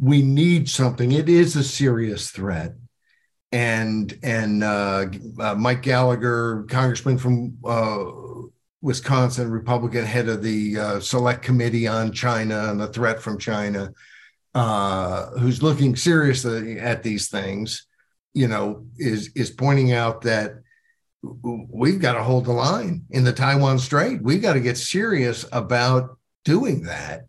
[0.00, 1.12] we need something.
[1.12, 2.74] It is a serious threat.
[3.52, 5.06] And and uh,
[5.38, 8.06] uh, Mike Gallagher, congressman from uh,
[8.82, 13.92] Wisconsin, Republican head of the uh, Select Committee on China and the threat from China,
[14.54, 17.86] uh, who's looking seriously at these things,
[18.32, 20.52] you know, is is pointing out that
[21.22, 24.22] we've got to hold the line in the Taiwan Strait.
[24.22, 27.22] We've got to get serious about doing that.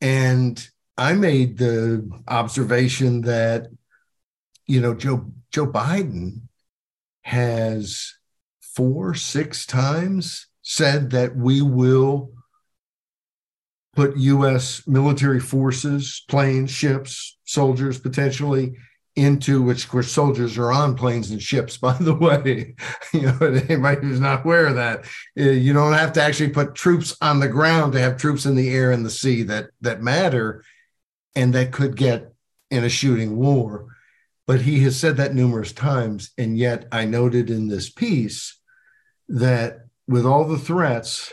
[0.00, 3.68] And I made the observation that,
[4.66, 6.42] you know, Joe Joe Biden
[7.22, 8.14] has
[8.60, 12.32] four, six times said that we will
[13.96, 14.86] put U.S.
[14.86, 18.76] military forces, planes, ships, soldiers potentially
[19.16, 21.76] into which, of course, soldiers are on planes and ships.
[21.78, 22.76] By the way,
[23.12, 25.06] you know, anybody who's not aware of that,
[25.38, 28.54] uh, you don't have to actually put troops on the ground to have troops in
[28.54, 30.62] the air and the sea that that matter
[31.34, 32.32] and that could get
[32.70, 33.86] in a shooting war
[34.46, 38.58] but he has said that numerous times and yet i noted in this piece
[39.28, 41.32] that with all the threats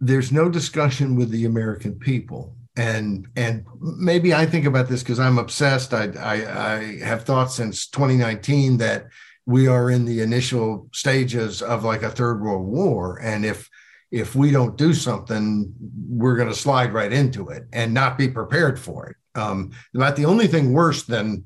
[0.00, 5.20] there's no discussion with the american people and and maybe I think about this because
[5.20, 5.94] I'm obsessed.
[5.94, 9.06] I, I, I have thought since 2019 that
[9.46, 13.68] we are in the initial stages of like a third world war, and if
[14.10, 15.72] if we don't do something,
[16.08, 19.16] we're going to slide right into it and not be prepared for it.
[19.36, 21.44] Um, about the only thing worse than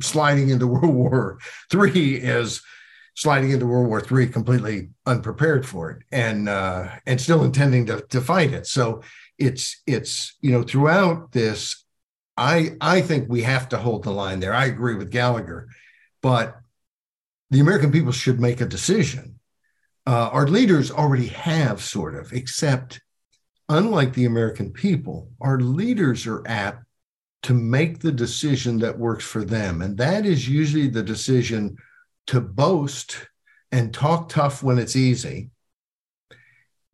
[0.00, 1.38] sliding into World War
[1.70, 2.60] Three is
[3.16, 8.00] sliding into World War Three completely unprepared for it and uh, and still intending to
[8.02, 8.66] to fight it.
[8.66, 9.02] So
[9.38, 11.84] it's it's you know throughout this
[12.36, 14.54] i i think we have to hold the line there.
[14.54, 15.68] I agree with gallagher
[16.22, 16.56] but
[17.50, 19.38] the american people should make a decision.
[20.06, 23.00] Uh, our leaders already have sort of except
[23.68, 26.84] unlike the american people our leaders are apt
[27.42, 29.80] to make the decision that works for them.
[29.80, 31.76] And that is usually the decision
[32.26, 33.28] to boast
[33.72, 35.50] and talk tough when it's easy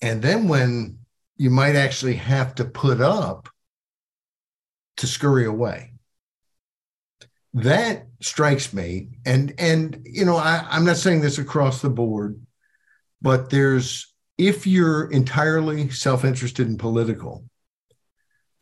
[0.03, 0.99] and then when
[1.37, 3.49] you might actually have to put up
[4.99, 5.93] to scurry away.
[7.55, 12.41] That strikes me, and and you know I, I'm not saying this across the board,
[13.21, 17.45] but there's if you're entirely self-interested and political,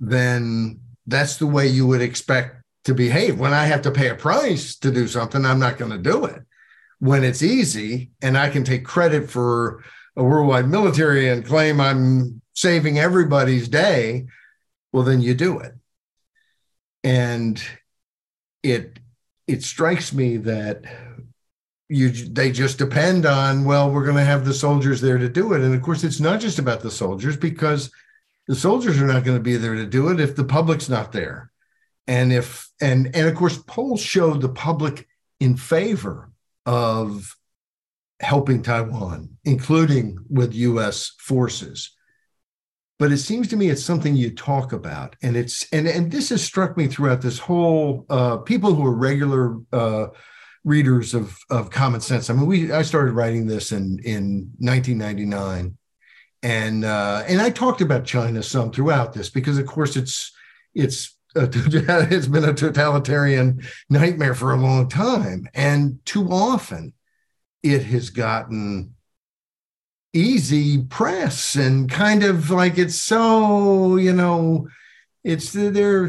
[0.00, 3.38] then that's the way you would expect to behave.
[3.38, 6.24] When I have to pay a price to do something, I'm not going to do
[6.24, 6.42] it.
[7.00, 9.82] When it's easy and I can take credit for
[10.16, 14.26] a worldwide military and claim I'm saving everybody's day,
[14.92, 15.74] well, then you do it.
[17.02, 17.62] And
[18.62, 18.98] it
[19.46, 20.84] it strikes me that
[21.88, 25.54] you they just depend on well we're going to have the soldiers there to do
[25.54, 27.90] it and of course it's not just about the soldiers because
[28.46, 31.10] the soldiers are not going to be there to do it if the public's not
[31.10, 31.50] there
[32.06, 35.08] and if and and of course polls showed the public
[35.40, 36.30] in favor
[36.66, 37.36] of
[38.20, 41.90] helping taiwan including with us forces.
[42.98, 46.28] But it seems to me it's something you talk about and it's and and this
[46.28, 50.08] has struck me throughout this whole uh, people who are regular uh,
[50.64, 52.28] readers of of common sense.
[52.28, 55.78] I mean we i started writing this in in 1999
[56.42, 60.32] and uh, and i talked about china some throughout this because of course it's
[60.74, 66.92] it's it's been a totalitarian nightmare for a long time and too often
[67.62, 68.94] it has gotten
[70.12, 74.66] easy press and kind of like it's so you know
[75.22, 76.08] it's they're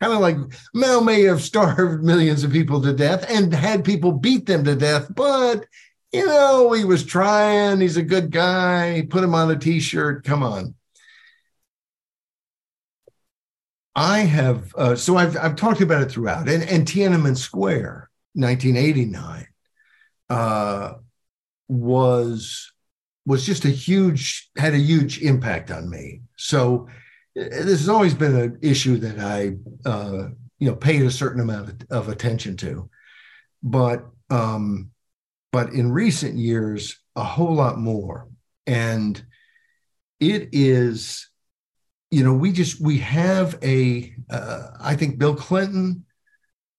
[0.00, 0.36] kind of like
[0.74, 4.74] Mao may have starved millions of people to death and had people beat them to
[4.74, 5.66] death, but
[6.12, 7.80] you know he was trying.
[7.80, 9.06] He's a good guy.
[9.10, 10.24] Put him on a t-shirt.
[10.24, 10.74] Come on.
[13.94, 19.46] I have uh, so I've I've talked about it throughout, and and Tiananmen Square, 1989,
[20.30, 20.94] uh,
[21.68, 22.72] was
[23.26, 26.22] was just a huge had a huge impact on me.
[26.36, 26.88] So
[27.36, 29.56] eh, this has always been an issue that I
[29.88, 32.88] uh, you know paid a certain amount of, of attention to,
[33.62, 34.90] but um,
[35.50, 38.28] but in recent years a whole lot more,
[38.66, 39.20] and
[40.20, 41.28] it is
[42.10, 46.04] you know we just we have a uh, I think Bill Clinton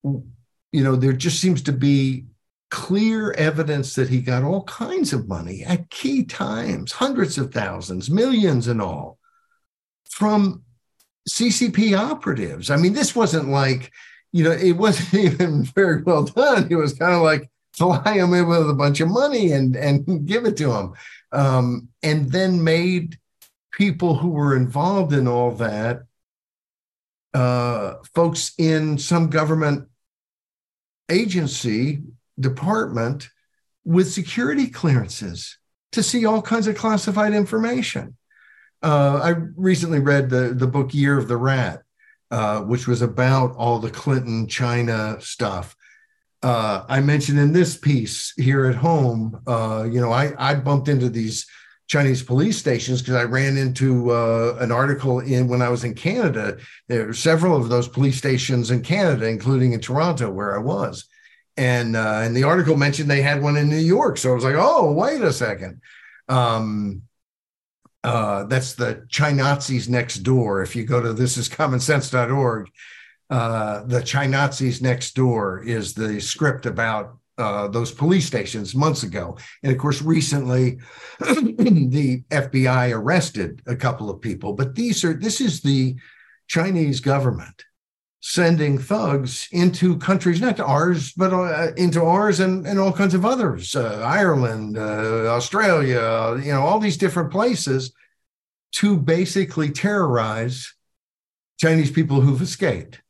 [0.04, 2.26] you know there just seems to be
[2.70, 8.10] clear evidence that he got all kinds of money at key times, hundreds of thousands,
[8.10, 9.18] millions and all,
[10.12, 10.64] from
[11.30, 12.70] CCP operatives.
[12.70, 13.92] I mean, this wasn't like,
[14.32, 16.68] you know, it wasn't even very well done.
[16.70, 20.26] It was kind of like fly him in with a bunch of money and and
[20.28, 20.94] give it to him,
[21.32, 23.18] um, and then made
[23.80, 26.02] people who were involved in all that
[27.34, 29.88] uh, folks in some government
[31.10, 32.02] agency
[32.38, 33.30] department
[33.86, 35.58] with security clearances
[35.94, 38.18] to see all kinds of classified information.
[38.84, 41.82] Uh, I recently read the, the book Year of the Rat,
[42.32, 45.74] uh, which was about all the Clinton China stuff.
[46.44, 50.90] Uh, I mentioned in this piece here at home, uh, you know, I, I bumped
[50.90, 51.48] into these
[51.90, 55.94] Chinese police stations because I ran into uh, an article in when I was in
[55.94, 56.58] Canada.
[56.88, 61.06] There are several of those police stations in Canada, including in Toronto, where I was
[61.60, 64.18] and uh, and the article mentioned they had one in New York.
[64.18, 65.82] So I was like, oh, wait a second.
[66.30, 67.02] Um,
[68.02, 70.62] uh, that's the Chinazis next door.
[70.62, 72.70] If you go to thisiscommonsense.org,
[73.30, 79.38] uh, the Chinazis next door is the script about uh, those police stations months ago.
[79.64, 80.80] And of course, recently
[81.20, 84.54] the FBI arrested a couple of people.
[84.54, 85.96] But these are this is the
[86.48, 87.64] Chinese government
[88.22, 93.14] sending thugs into countries, not to ours, but uh, into ours and, and all kinds
[93.14, 97.94] of others, uh, Ireland, uh, Australia, you know, all these different places
[98.74, 100.74] to basically terrorize
[101.60, 103.02] Chinese people who've escaped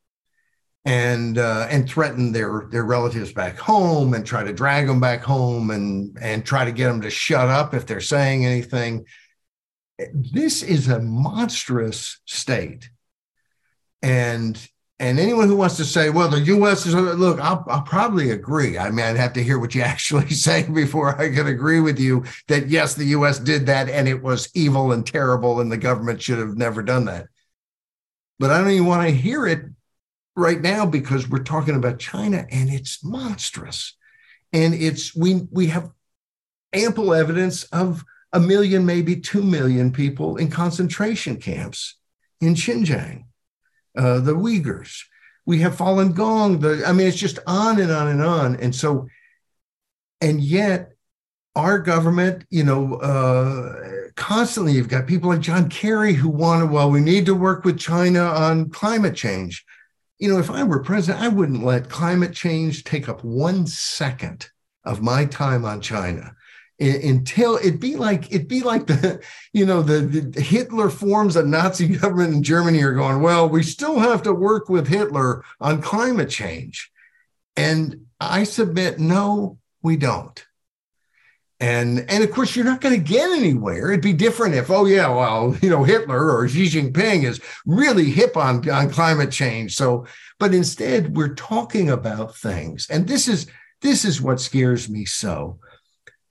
[0.84, 5.22] and uh, and threaten their their relatives back home and try to drag them back
[5.22, 9.04] home and and try to get them to shut up if they're saying anything.
[10.14, 12.88] This is a monstrous state,
[14.02, 14.58] and
[14.98, 16.84] and anyone who wants to say, well, the U.S.
[16.84, 18.76] is look, I'll, I'll, probably agree.
[18.76, 21.98] I mean, I'd have to hear what you actually say before I could agree with
[21.98, 23.38] you that yes, the U.S.
[23.38, 27.04] did that and it was evil and terrible, and the government should have never done
[27.06, 27.26] that.
[28.38, 29.64] But I don't even want to hear it
[30.36, 33.96] right now because we're talking about China and it's monstrous,
[34.52, 35.90] and it's we we have
[36.72, 41.96] ample evidence of a million, maybe two million people in concentration camps
[42.40, 43.24] in Xinjiang
[43.96, 45.04] uh, the Uyghurs.
[45.46, 46.60] We have Falun Gong.
[46.60, 48.56] The, I mean, it's just on and on and on.
[48.56, 49.08] And so,
[50.20, 50.92] and yet,
[51.56, 56.66] our government, you know, uh, constantly you've got people like John Kerry who want to,
[56.66, 59.64] well, we need to work with China on climate change.
[60.20, 64.48] You know, if I were president, I wouldn't let climate change take up one second
[64.84, 66.36] of my time on China
[66.80, 71.44] until it'd be like it'd be like the you know the, the, Hitler forms a
[71.44, 75.82] Nazi government in Germany are going well we still have to work with Hitler on
[75.82, 76.90] climate change.
[77.56, 80.44] And I submit no we don't
[81.60, 84.86] and and of course you're not going to get anywhere it'd be different if oh
[84.86, 89.76] yeah well you know Hitler or Xi Jinping is really hip on on climate change
[89.76, 90.06] so
[90.38, 93.46] but instead we're talking about things and this is
[93.82, 95.58] this is what scares me so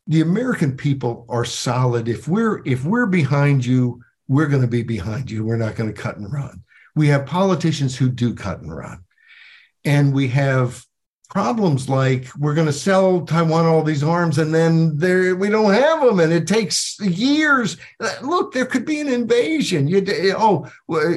[0.09, 2.09] the American people are solid.
[2.09, 5.45] If we're if we're behind you, we're going to be behind you.
[5.45, 6.63] We're not going to cut and run.
[6.95, 9.03] We have politicians who do cut and run.
[9.85, 10.83] And we have
[11.29, 15.73] problems like we're going to sell Taiwan all these arms and then there we don't
[15.73, 17.77] have them and it takes years.
[18.21, 19.87] Look, there could be an invasion.
[19.87, 20.69] You eh, oh,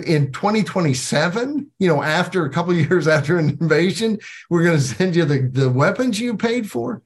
[0.06, 4.18] in 2027, you know, after a couple years after an invasion,
[4.50, 7.02] we're going to send you the, the weapons you paid for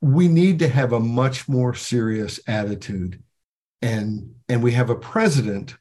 [0.00, 3.22] we need to have a much more serious attitude
[3.82, 5.76] and and we have a president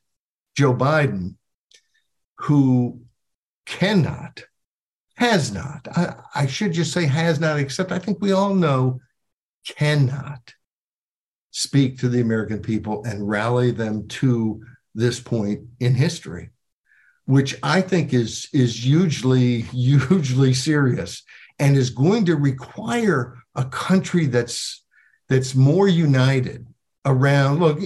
[0.56, 1.36] joe biden
[2.38, 3.02] who
[3.66, 4.44] cannot
[5.18, 5.88] has not.
[5.96, 9.00] I, I, should just say has not except i think we all know
[9.68, 10.54] cannot
[11.52, 14.64] speak to the american people and rally them to
[14.96, 16.52] this point in history
[17.26, 21.24] which i think is is hugely hugely serious
[21.60, 24.84] and is going to require a country that's
[25.30, 26.68] that's more united
[27.06, 27.80] around look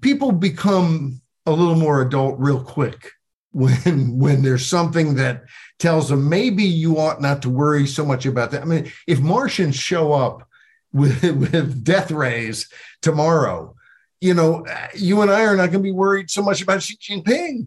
[0.00, 3.12] people become a little more adult real quick
[3.52, 5.44] when when there's something that
[5.78, 9.20] tells them maybe you ought not to worry so much about that i mean if
[9.20, 10.48] martians show up
[10.92, 11.22] with
[11.52, 12.68] with death rays
[13.02, 13.74] tomorrow
[14.20, 14.64] you know
[14.94, 17.66] you and i are not going to be worried so much about xi jinping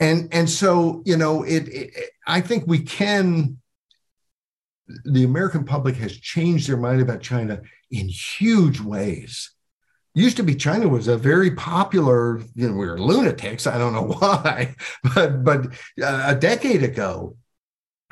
[0.00, 3.56] and and so you know it, it i think we can
[5.04, 9.53] the American public has changed their mind about China in huge ways.
[10.14, 13.66] Used to be China was a very popular, you know, we were lunatics.
[13.66, 14.76] I don't know why,
[15.14, 15.66] but but
[16.00, 17.36] uh, a decade ago,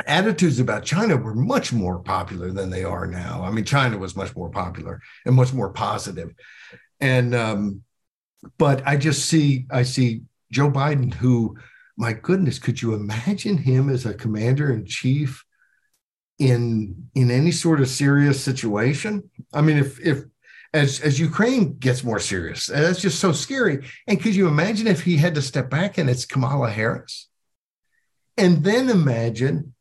[0.07, 3.45] attitudes about China were much more popular than they are now.
[3.45, 6.33] I mean, China was much more popular and much more positive.
[7.01, 7.83] And um,
[8.59, 11.57] but I just see I see Joe Biden, who,
[11.97, 15.45] my goodness, could you imagine him as a commander in chief
[16.39, 19.31] in in any sort of serious situation.
[19.53, 20.25] I mean, if if
[20.75, 23.87] as as Ukraine gets more serious, that's just so scary.
[24.07, 27.29] And could you imagine if he had to step back and it's Kamala Harris?
[28.37, 29.75] And then imagine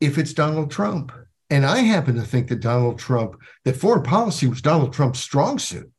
[0.00, 1.12] if it's Donald Trump.
[1.50, 5.58] And I happen to think that Donald Trump, that foreign policy was Donald Trump's strong
[5.58, 5.90] suit.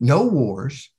[0.00, 0.90] No wars,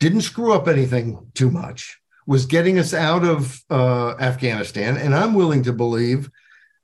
[0.00, 4.96] didn't screw up anything too much, was getting us out of uh, Afghanistan.
[4.96, 6.30] And I'm willing to believe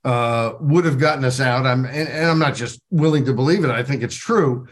[0.04, 1.66] uh, would have gotten us out.
[1.66, 3.70] I'm and, and I'm not just willing to believe it.
[3.70, 4.66] I think it's true.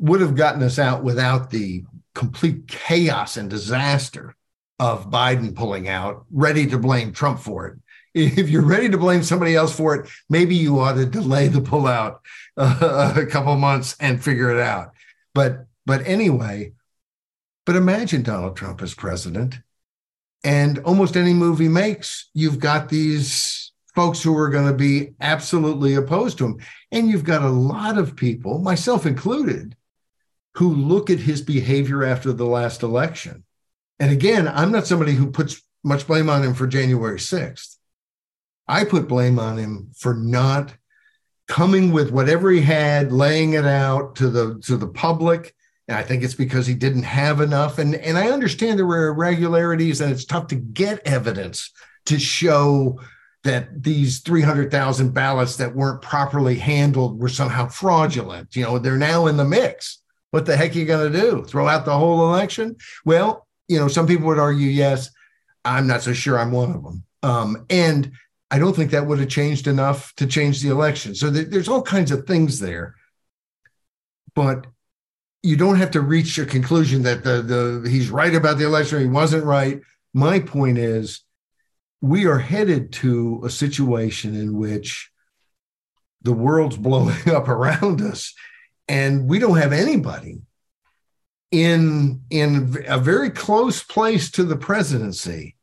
[0.00, 1.84] Would have gotten us out without the
[2.14, 4.34] complete chaos and disaster
[4.78, 7.78] of Biden pulling out, ready to blame Trump for it.
[8.12, 11.60] If you're ready to blame somebody else for it, maybe you ought to delay the
[11.60, 12.18] pullout
[12.56, 14.90] uh, a couple months and figure it out.
[15.32, 16.72] But but anyway,
[17.66, 19.60] but imagine Donald Trump as president,
[20.42, 25.10] and almost any move he makes, you've got these folks who are going to be
[25.20, 26.58] absolutely opposed to him.
[26.90, 29.76] And you've got a lot of people, myself included,
[30.54, 33.44] who look at his behavior after the last election.
[33.98, 37.76] And again, I'm not somebody who puts much blame on him for January 6th.
[38.66, 40.72] I put blame on him for not
[41.48, 45.54] coming with whatever he had, laying it out to the to the public.
[45.88, 47.78] And I think it's because he didn't have enough.
[47.78, 51.72] And, and I understand there were irregularities and it's tough to get evidence
[52.06, 53.00] to show
[53.42, 58.54] that these 300,000 ballots that weren't properly handled were somehow fraudulent.
[58.54, 59.99] You know, they're now in the mix.
[60.30, 61.44] What the heck are you going to do?
[61.44, 62.76] Throw out the whole election?
[63.04, 65.10] Well, you know, some people would argue, yes.
[65.64, 67.04] I'm not so sure I'm one of them.
[67.22, 68.12] Um, and
[68.50, 71.14] I don't think that would have changed enough to change the election.
[71.14, 72.94] So th- there's all kinds of things there.
[74.34, 74.66] But
[75.42, 79.00] you don't have to reach a conclusion that the, the he's right about the election,
[79.00, 79.80] he wasn't right.
[80.12, 81.22] My point is
[82.00, 85.10] we are headed to a situation in which
[86.22, 88.34] the world's blowing up around us
[88.90, 90.42] and we don't have anybody
[91.52, 95.56] in in a very close place to the presidency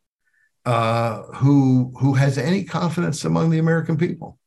[0.65, 4.39] uh, who who has any confidence among the American people.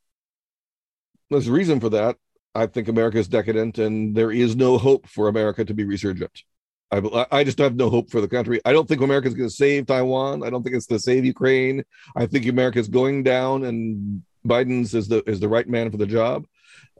[1.28, 2.16] There's a reason for that.
[2.54, 6.42] I think America is decadent, and there is no hope for America to be resurgent.
[6.90, 8.60] I, I just have no hope for the country.
[8.64, 10.42] I don't think America is going to save Taiwan.
[10.42, 11.84] I don't think it's going to save Ukraine.
[12.16, 15.98] I think America is going down, and Biden's is the is the right man for
[15.98, 16.46] the job.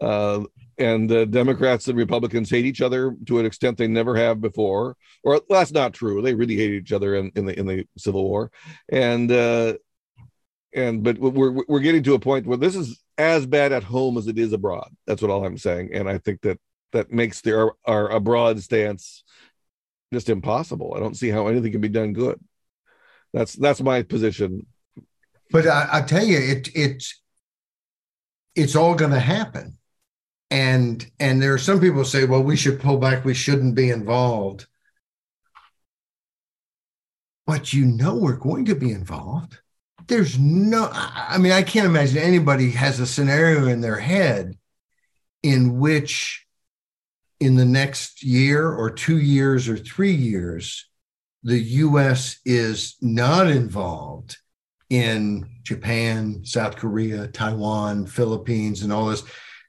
[0.00, 0.44] Uh,
[0.78, 4.96] and the Democrats and Republicans hate each other to an extent they never have before.
[5.22, 6.22] Or well, that's not true.
[6.22, 8.50] They really hate each other in, in the in the Civil War,
[8.88, 9.74] and uh,
[10.74, 14.16] and but we're we're getting to a point where this is as bad at home
[14.16, 14.90] as it is abroad.
[15.06, 16.58] That's what all I'm saying, and I think that
[16.92, 19.22] that makes their our abroad stance
[20.12, 20.94] just impossible.
[20.96, 22.40] I don't see how anything can be done good.
[23.32, 24.66] That's that's my position.
[25.50, 27.20] But I, I tell you, it it's
[28.54, 29.78] it's all going to happen,
[30.50, 33.24] and and there are some people say, well, we should pull back.
[33.24, 34.66] We shouldn't be involved.
[37.46, 39.58] But you know, we're going to be involved.
[40.06, 40.88] There's no.
[40.92, 44.56] I mean, I can't imagine anybody has a scenario in their head
[45.42, 46.46] in which
[47.40, 50.88] in the next year or two years or three years,
[51.42, 54.36] the US is not involved
[54.90, 59.22] in Japan, South Korea, Taiwan, Philippines, and all this.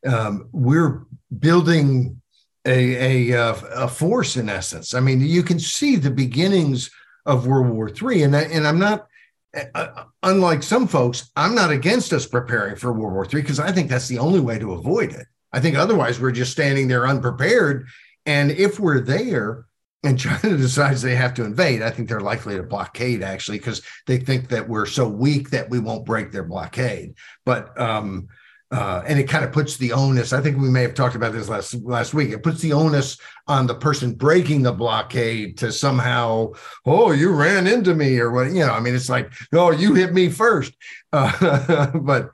[0.05, 1.05] Um, we're
[1.39, 2.21] building
[2.65, 4.93] a, a, uh, a, force in essence.
[4.93, 6.89] I mean, you can see the beginnings
[7.25, 8.23] of World War III.
[8.23, 9.07] And, I, and I'm not,
[9.55, 13.59] uh, uh, unlike some folks, I'm not against us preparing for World War III because
[13.59, 15.27] I think that's the only way to avoid it.
[15.53, 17.87] I think otherwise we're just standing there unprepared.
[18.25, 19.65] And if we're there
[20.03, 23.81] and China decides they have to invade, I think they're likely to blockade actually because
[24.07, 27.15] they think that we're so weak that we won't break their blockade.
[27.45, 28.27] But um,
[28.71, 30.31] uh, and it kind of puts the onus.
[30.31, 32.29] I think we may have talked about this last last week.
[32.29, 36.53] It puts the onus on the person breaking the blockade to somehow,
[36.85, 38.47] oh, you ran into me or what?
[38.47, 40.73] You know, I mean, it's like, oh, you hit me first.
[41.11, 42.29] Uh, but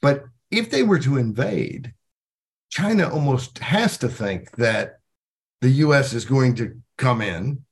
[0.00, 1.92] but if they were to invade,
[2.70, 5.00] China almost has to think that
[5.62, 7.64] the US is going to come in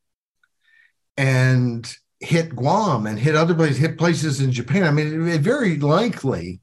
[1.16, 4.82] and hit Guam and hit other places, hit places in Japan.
[4.82, 6.60] I mean, it, it very likely,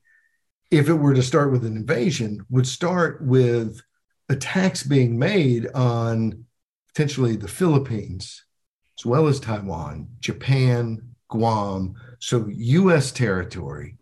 [0.70, 3.82] if it were to start with an invasion, would start with
[4.30, 6.44] attacks being made on
[6.90, 8.44] potentially the Philippines,
[9.00, 11.96] as well as Taiwan, Japan, Guam.
[12.20, 13.96] So US territory,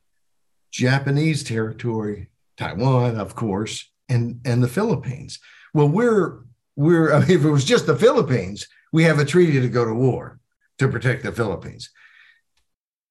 [0.72, 5.40] Japanese territory, Taiwan, of course, and and the Philippines.
[5.74, 6.40] Well, we're
[6.76, 9.86] we're I mean, if it was just the Philippines, we have a treaty to go
[9.86, 10.40] to war
[10.80, 11.90] to protect the Philippines.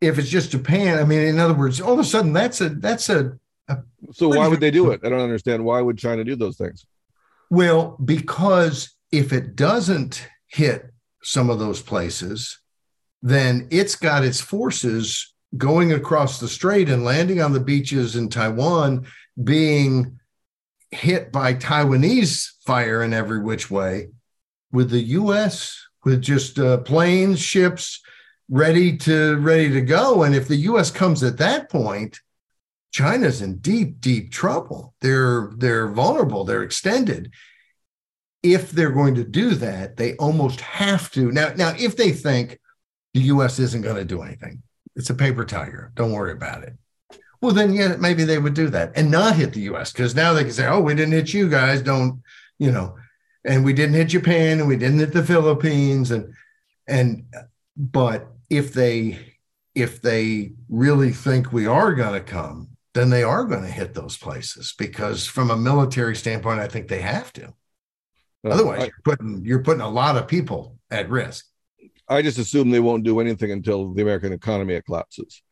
[0.01, 2.69] If it's just Japan, I mean, in other words, all of a sudden that's a
[2.71, 3.39] that's a,
[3.69, 3.79] a
[4.13, 5.01] so why would they do it?
[5.05, 5.65] I don't understand.
[5.65, 6.85] Why would China do those things?
[7.51, 10.93] Well, because if it doesn't hit
[11.23, 12.59] some of those places,
[13.23, 18.29] then it's got its forces going across the strait and landing on the beaches in
[18.29, 19.07] Taiwan,
[19.43, 20.19] being
[20.95, 24.09] hit by Taiwanese fire in every which way,
[24.73, 25.81] with the U.S.
[26.05, 28.01] with just uh, planes, ships
[28.49, 30.23] ready to ready to go.
[30.23, 30.91] And if the U.S.
[30.91, 32.21] comes at that point,
[32.93, 34.95] China's in deep, deep trouble.
[35.01, 36.45] They're they're vulnerable.
[36.45, 37.33] They're extended.
[38.43, 41.53] If they're going to do that, they almost have to now.
[41.57, 42.59] Now, if they think
[43.15, 43.59] the U.S.
[43.59, 44.63] isn't going to do anything,
[44.97, 45.93] it's a paper tiger.
[45.95, 46.75] Don't worry about it
[47.45, 49.93] well, then yeah, maybe they would do that and not hit the U.S.
[49.93, 51.83] because now they can say, "Oh, we didn't hit you guys.
[51.83, 52.23] Don't
[52.59, 52.97] you know?"
[53.45, 56.33] And we didn't hit Japan and we didn't hit the Philippines and
[56.87, 57.27] and
[57.77, 59.19] but if they
[59.75, 63.93] if they really think we are going to come, then they are going to hit
[63.93, 67.49] those places because from a military standpoint, I think they have to.
[68.43, 71.45] Uh, Otherwise, I, you're putting you're putting a lot of people at risk.
[72.09, 75.43] I just assume they won't do anything until the American economy collapses.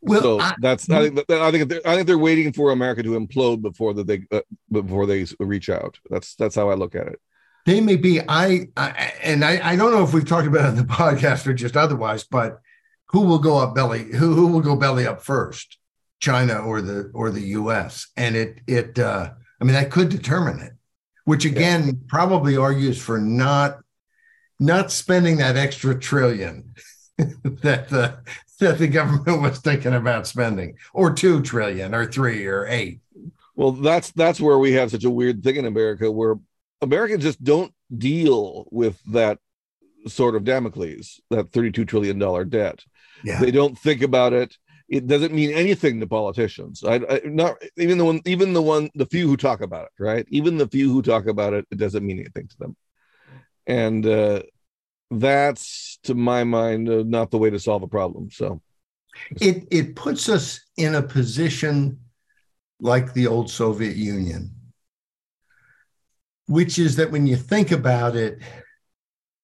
[0.00, 3.18] Well, so I, that's I think I think I think they're waiting for America to
[3.18, 5.98] implode before that they uh, before they reach out.
[6.10, 7.20] That's that's how I look at it.
[7.66, 8.20] They may be.
[8.26, 11.46] I, I and I, I don't know if we've talked about it in the podcast
[11.46, 12.60] or just otherwise, but
[13.08, 14.04] who will go up belly?
[14.04, 15.78] Who who will go belly up first?
[16.20, 18.08] China or the or the U.S.
[18.16, 20.72] And it it uh, I mean that could determine it,
[21.24, 21.92] which again yeah.
[22.08, 23.80] probably argues for not
[24.58, 26.74] not spending that extra trillion
[27.18, 28.18] that the
[28.60, 33.00] that the government was thinking about spending, or two trillion, or three, or eight.
[33.54, 36.36] Well, that's that's where we have such a weird thing in America, where
[36.80, 39.38] Americans just don't deal with that
[40.06, 42.84] sort of Damocles, that thirty-two trillion dollar debt.
[43.24, 43.40] Yeah.
[43.40, 44.56] They don't think about it.
[44.88, 46.82] It doesn't mean anything to politicians.
[46.82, 50.02] I, I not even the one, even the one, the few who talk about it,
[50.02, 50.26] right?
[50.30, 52.76] Even the few who talk about it, it doesn't mean anything to them.
[53.66, 54.42] And uh,
[55.10, 58.60] that's to my mind uh, not the way to solve a problem so.
[59.40, 61.98] It it puts us in a position
[62.80, 64.54] like the old soviet union
[66.46, 68.40] which is that when you think about it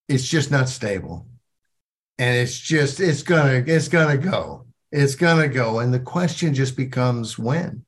[0.07, 1.27] it's just not stable.
[2.17, 4.65] And it's just it's gonna it's gonna go.
[4.91, 5.79] It's gonna go.
[5.79, 7.85] And the question just becomes when?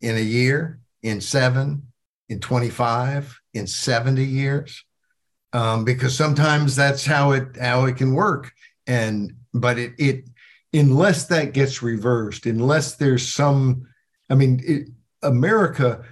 [0.00, 0.80] In a year?
[1.02, 1.88] In seven?
[2.28, 4.84] In 25 in 70 years
[5.54, 8.52] um, because sometimes that's how it how it can work.
[8.86, 10.24] And but it it
[10.74, 13.86] unless that gets reversed, unless there's some,
[14.28, 14.88] I mean, it,
[15.22, 16.02] America,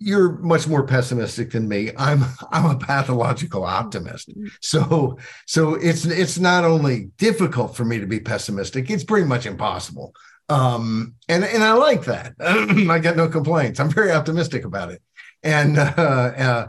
[0.00, 1.90] you're much more pessimistic than me.
[1.96, 4.30] I'm I'm a pathological optimist.
[4.60, 9.46] So so it's it's not only difficult for me to be pessimistic, it's pretty much
[9.46, 10.14] impossible.
[10.48, 12.32] Um, and and I like that.
[12.40, 13.80] I got no complaints.
[13.80, 15.02] I'm very optimistic about it.
[15.42, 16.66] And uh, uh,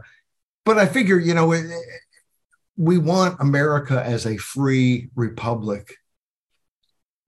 [0.66, 1.66] but I figure, you know, it,
[2.80, 5.98] we want America as a free republic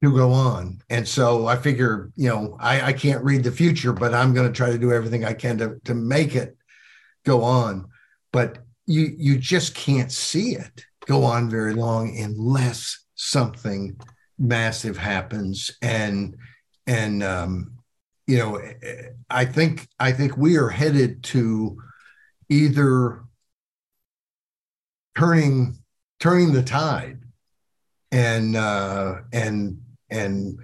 [0.01, 0.79] to go on.
[0.89, 4.47] And so I figure, you know, I, I can't read the future, but I'm going
[4.47, 6.55] to try to do everything I can to, to make it
[7.25, 7.89] go on.
[8.31, 13.99] But you you just can't see it go on very long unless something
[14.39, 15.69] massive happens.
[15.81, 16.37] And
[16.87, 17.73] and um,
[18.25, 18.61] you know,
[19.29, 21.77] I think I think we are headed to
[22.47, 23.21] either
[25.17, 25.77] turning
[26.19, 27.19] turning the tide
[28.11, 30.59] and uh, and and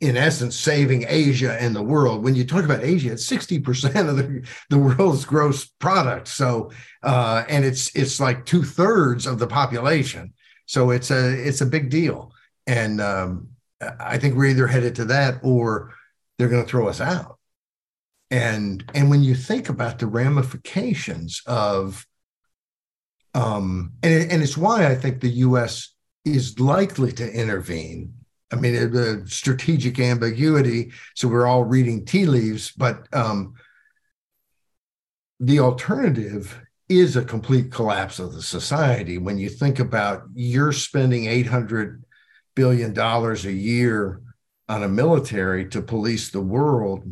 [0.00, 2.22] in essence saving Asia and the world.
[2.22, 6.28] When you talk about Asia, it's sixty percent of the, the world's gross product.
[6.28, 6.70] So
[7.02, 10.32] uh, and it's it's like two thirds of the population.
[10.66, 12.32] So it's a it's a big deal.
[12.66, 13.48] And um,
[13.98, 15.94] I think we're either headed to that or
[16.38, 17.38] they're going to throw us out.
[18.30, 22.06] And and when you think about the ramifications of
[23.34, 25.94] um, and, and it's why I think the U.S.
[26.24, 28.14] is likely to intervene.
[28.52, 30.92] I mean, the strategic ambiguity.
[31.14, 33.54] So we're all reading tea leaves, but um,
[35.38, 39.18] the alternative is a complete collapse of the society.
[39.18, 42.04] When you think about you're spending eight hundred
[42.56, 44.20] billion dollars a year
[44.68, 47.04] on a military to police the world,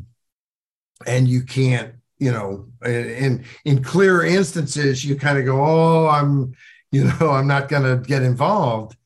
[1.07, 6.55] and you can't you know, in in clear instances, you kind of go, "Oh, I'm,
[6.91, 8.97] you know, I'm not going to get involved."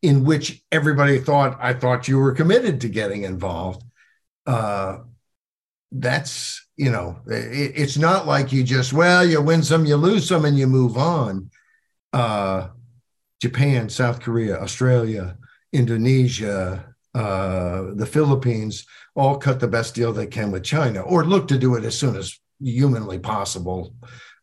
[0.00, 3.84] In which everybody thought I thought you were committed to getting involved.
[4.46, 4.98] Uh,
[5.92, 10.26] that's you know, it, it's not like you just well, you win some, you lose
[10.26, 11.50] some, and you move on.
[12.12, 12.68] Uh,
[13.40, 15.36] Japan, South Korea, Australia,
[15.72, 21.48] Indonesia, uh, the Philippines all cut the best deal they can with China, or look
[21.48, 23.94] to do it as soon as humanly possible.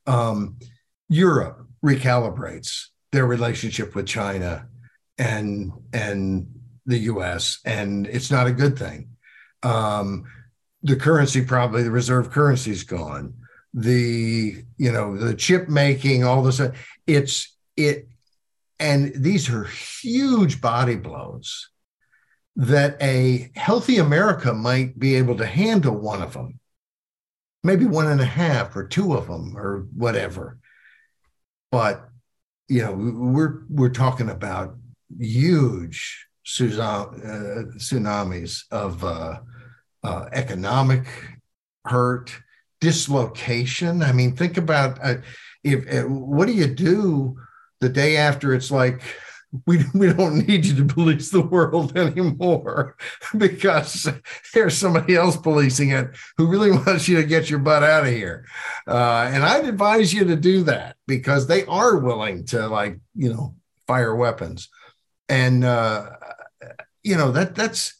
[0.06, 0.58] Um,
[1.08, 4.68] Europe recalibrates their relationship with China
[5.18, 6.48] and and
[6.86, 7.60] the U.S.
[7.66, 9.10] and it's not a good thing.
[9.64, 10.26] Um,
[10.82, 13.34] the currency probably the reserve currency is gone.
[13.74, 16.62] The you know the chip making all this
[17.06, 18.08] it's it
[18.80, 21.70] and these are huge body blows
[22.56, 26.60] that a healthy America might be able to handle one of them
[27.64, 30.58] maybe one and a half or two of them or whatever.
[31.72, 32.10] But
[32.68, 34.76] you know, we're we're talking about
[35.20, 37.44] huge tsunamis
[38.72, 39.40] of uh,
[40.04, 41.06] uh, economic
[41.86, 42.32] hurt,
[42.80, 44.02] dislocation.
[44.02, 45.16] I mean, think about uh,
[45.64, 47.38] if uh, what do you do
[47.82, 49.02] the day after it's like
[49.66, 52.96] we, we don't need you to police the world anymore
[53.38, 54.08] because
[54.54, 58.14] there's somebody else policing it who really wants you to get your butt out of
[58.14, 58.46] here.
[58.88, 63.34] Uh, and I'd advise you to do that because they are willing to, like, you
[63.34, 63.56] know,
[63.88, 64.70] fire weapons.
[65.28, 66.12] And, uh,
[67.04, 67.96] you know, that that's,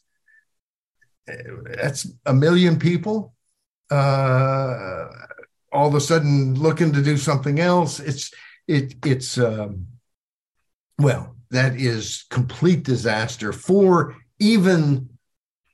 [1.26, 3.34] that's a million people
[3.90, 5.06] uh,
[5.72, 8.00] all of a sudden looking to do something else.
[8.00, 8.32] It's,
[8.66, 9.86] it, it's, um,
[10.98, 15.08] well, that is complete disaster for even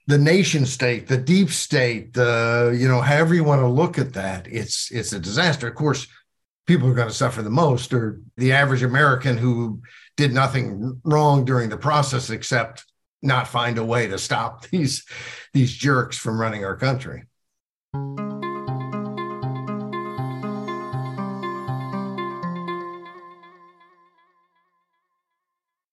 [0.07, 4.12] the nation state, the deep state, the you know, however you want to look at
[4.14, 5.66] that, it's it's a disaster.
[5.68, 6.07] Of course,
[6.66, 9.83] people are going to suffer the most, or the average American who
[10.16, 12.85] did nothing wrong during the process except
[13.22, 15.05] not find a way to stop these
[15.53, 17.24] these jerks from running our country.